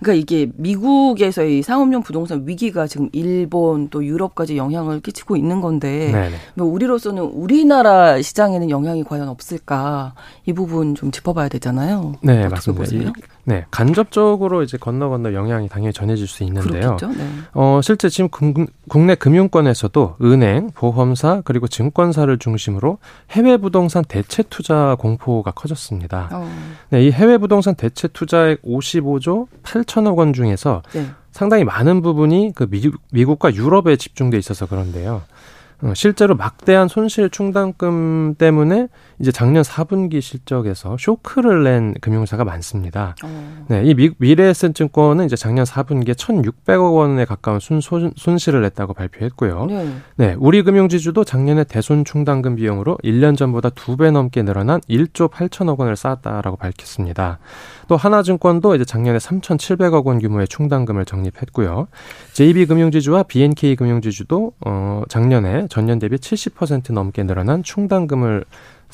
[0.00, 6.30] 그러니까 이게 미국에서의 상업용 부동산 위기가 지금 일본 또 유럽까지 영향을 끼치고 있는 건데 네.
[6.54, 10.14] 뭐 우리로서는 우리나라 시장에는 영향이 과연 없을까
[10.46, 12.14] 이 부분 좀 짚어봐야 되잖아요.
[12.22, 12.82] 네, 맞습니다.
[12.84, 13.02] 보세요?
[13.02, 13.12] 이-
[13.46, 16.96] 네, 간접적으로 이제 건너 건너 영향이 당연히 전해질 수 있는데요.
[17.00, 17.24] 네.
[17.52, 22.98] 어, 실제 지금 금- 국내 금융권에서도 은행, 보험사, 그리고 증권사를 중심으로
[23.32, 26.30] 해외 부동산 대체 투자 공포가 커졌습니다.
[26.32, 26.48] 어,
[26.90, 31.06] 네, 이 해외 부동산 대체 투자액 55조 8천억 원 중에서 네.
[31.32, 35.22] 상당히 많은 부분이 그 미국, 미국과 유럽에 집중돼 있어서 그런데요.
[35.82, 38.88] 어, 실제로 막대한 손실 충당금 때문에
[39.18, 43.14] 이제 작년 4분기 실적에서 쇼크를 낸 금융사가 많습니다.
[43.22, 48.94] 어, 네, 이 미, 미래에셋증권은 이제 작년 4분기에 1,600억 원에 가까운 순, 손, 손실을 냈다고
[48.94, 49.66] 발표했고요.
[49.66, 49.94] 네.
[50.16, 56.56] 네, 우리금융지주도 작년에 대손 충당금 비용으로 1년 전보다 2배 넘게 늘어난 1조 8천억 원을 쌓았다라고
[56.56, 57.38] 밝혔습니다.
[57.88, 61.88] 또 하나증권도 이제 작년에 3,700억 원 규모의 충당금을 적립했고요.
[62.32, 68.44] JB금융지주와 BNK금융지주도 어, 작년에 전년 대비 70% 넘게 늘어난 충당금을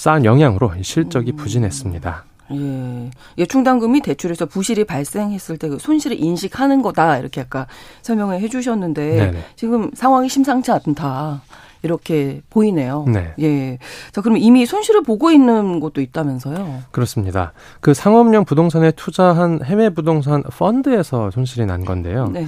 [0.01, 2.25] 쌓은 영향으로 실적이 부진했습니다.
[2.53, 3.11] 예.
[3.37, 7.67] 이게 충당금이 대출에서 부실이 발생했을 때 그 손실을 인식하는 거다 이렇게 아까
[8.01, 9.45] 설명을 해 주셨는데 네네.
[9.57, 11.43] 지금 상황이 심상치 않다
[11.83, 13.05] 이렇게 보이네요.
[13.09, 13.35] 네.
[13.41, 13.79] 예.
[14.13, 16.85] 자, 그럼 이미 손실을 보고 있는 곳도 있다면서요?
[16.91, 17.53] 그렇습니다.
[17.81, 22.29] 그 상업용 부동산에 투자한 해외 부동산 펀드에서 손실이 난 건데요.
[22.29, 22.47] 네.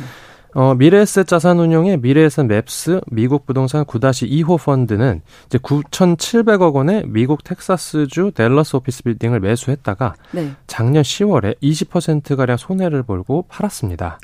[0.54, 8.76] 어, 미래에셋 자산운용의 미래에셋 맵스 미국 부동산 9-2호 펀드는 이제 9,700억 원의 미국 텍사스주 델러스
[8.76, 10.52] 오피스 빌딩을 매수했다가 네.
[10.66, 14.18] 작년 10월에 20%가량 손해를 벌고 팔았습니다.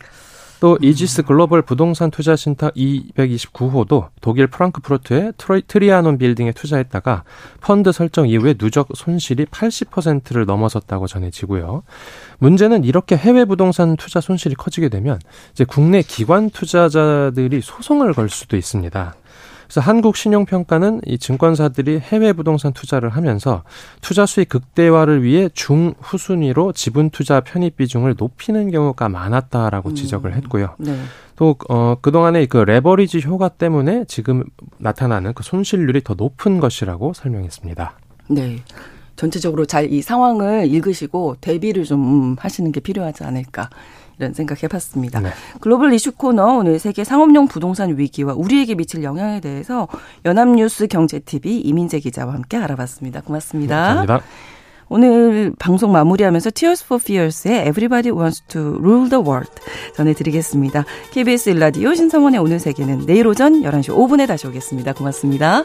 [0.60, 0.84] 또 음.
[0.84, 5.32] 이지스 글로벌 부동산 투자 신탁 229호도 독일 프랑크푸르트의
[5.66, 7.24] 트리아논 빌딩에 투자했다가
[7.60, 11.82] 펀드 설정 이후에 누적 손실이 80%를 넘어섰다고 전해지고요.
[12.38, 15.18] 문제는 이렇게 해외 부동산 투자 손실이 커지게 되면
[15.52, 19.14] 이제 국내 기관 투자자들이 소송을 걸 수도 있습니다.
[19.68, 23.62] 그래서 한국 신용평가는 이 증권사들이 해외 부동산 투자를 하면서
[24.00, 29.94] 투자 수익 극대화를 위해 중후순위로 지분 투자 편입 비중을 높이는 경우가 많았다라고 음.
[29.94, 30.74] 지적을 했고요.
[30.78, 30.98] 네.
[31.36, 34.42] 또, 어, 그동안의 그 레버리지 효과 때문에 지금
[34.78, 37.92] 나타나는 그 손실률이 더 높은 것이라고 설명했습니다.
[38.30, 38.62] 네.
[39.16, 43.68] 전체적으로 잘 이 상황을 읽으시고 대비를 좀 하시는 게 필요하지 않을까
[44.18, 45.20] 이런 생각 해봤습니다.
[45.20, 45.30] 네.
[45.60, 49.88] 글로벌 이슈 코너 오늘 세계 상업용 부동산 위기와 우리에게 미칠 영향에 대해서
[50.24, 53.22] 연합뉴스 경제TV 이민재 기자와 함께 알아봤습니다.
[53.22, 53.76] 고맙습니다.
[53.76, 54.20] 네, 감사합니다.
[54.90, 59.52] 오늘 방송 마무리하면서 Tears for Fears의 Everybody Wants to Rule the World
[59.94, 60.84] 전해드리겠습니다.
[61.10, 64.94] KBS 일라디오 신성원의 오늘 세계는 내일 오전 11시 5분에 다시 오겠습니다.
[64.94, 65.64] 고맙습니다.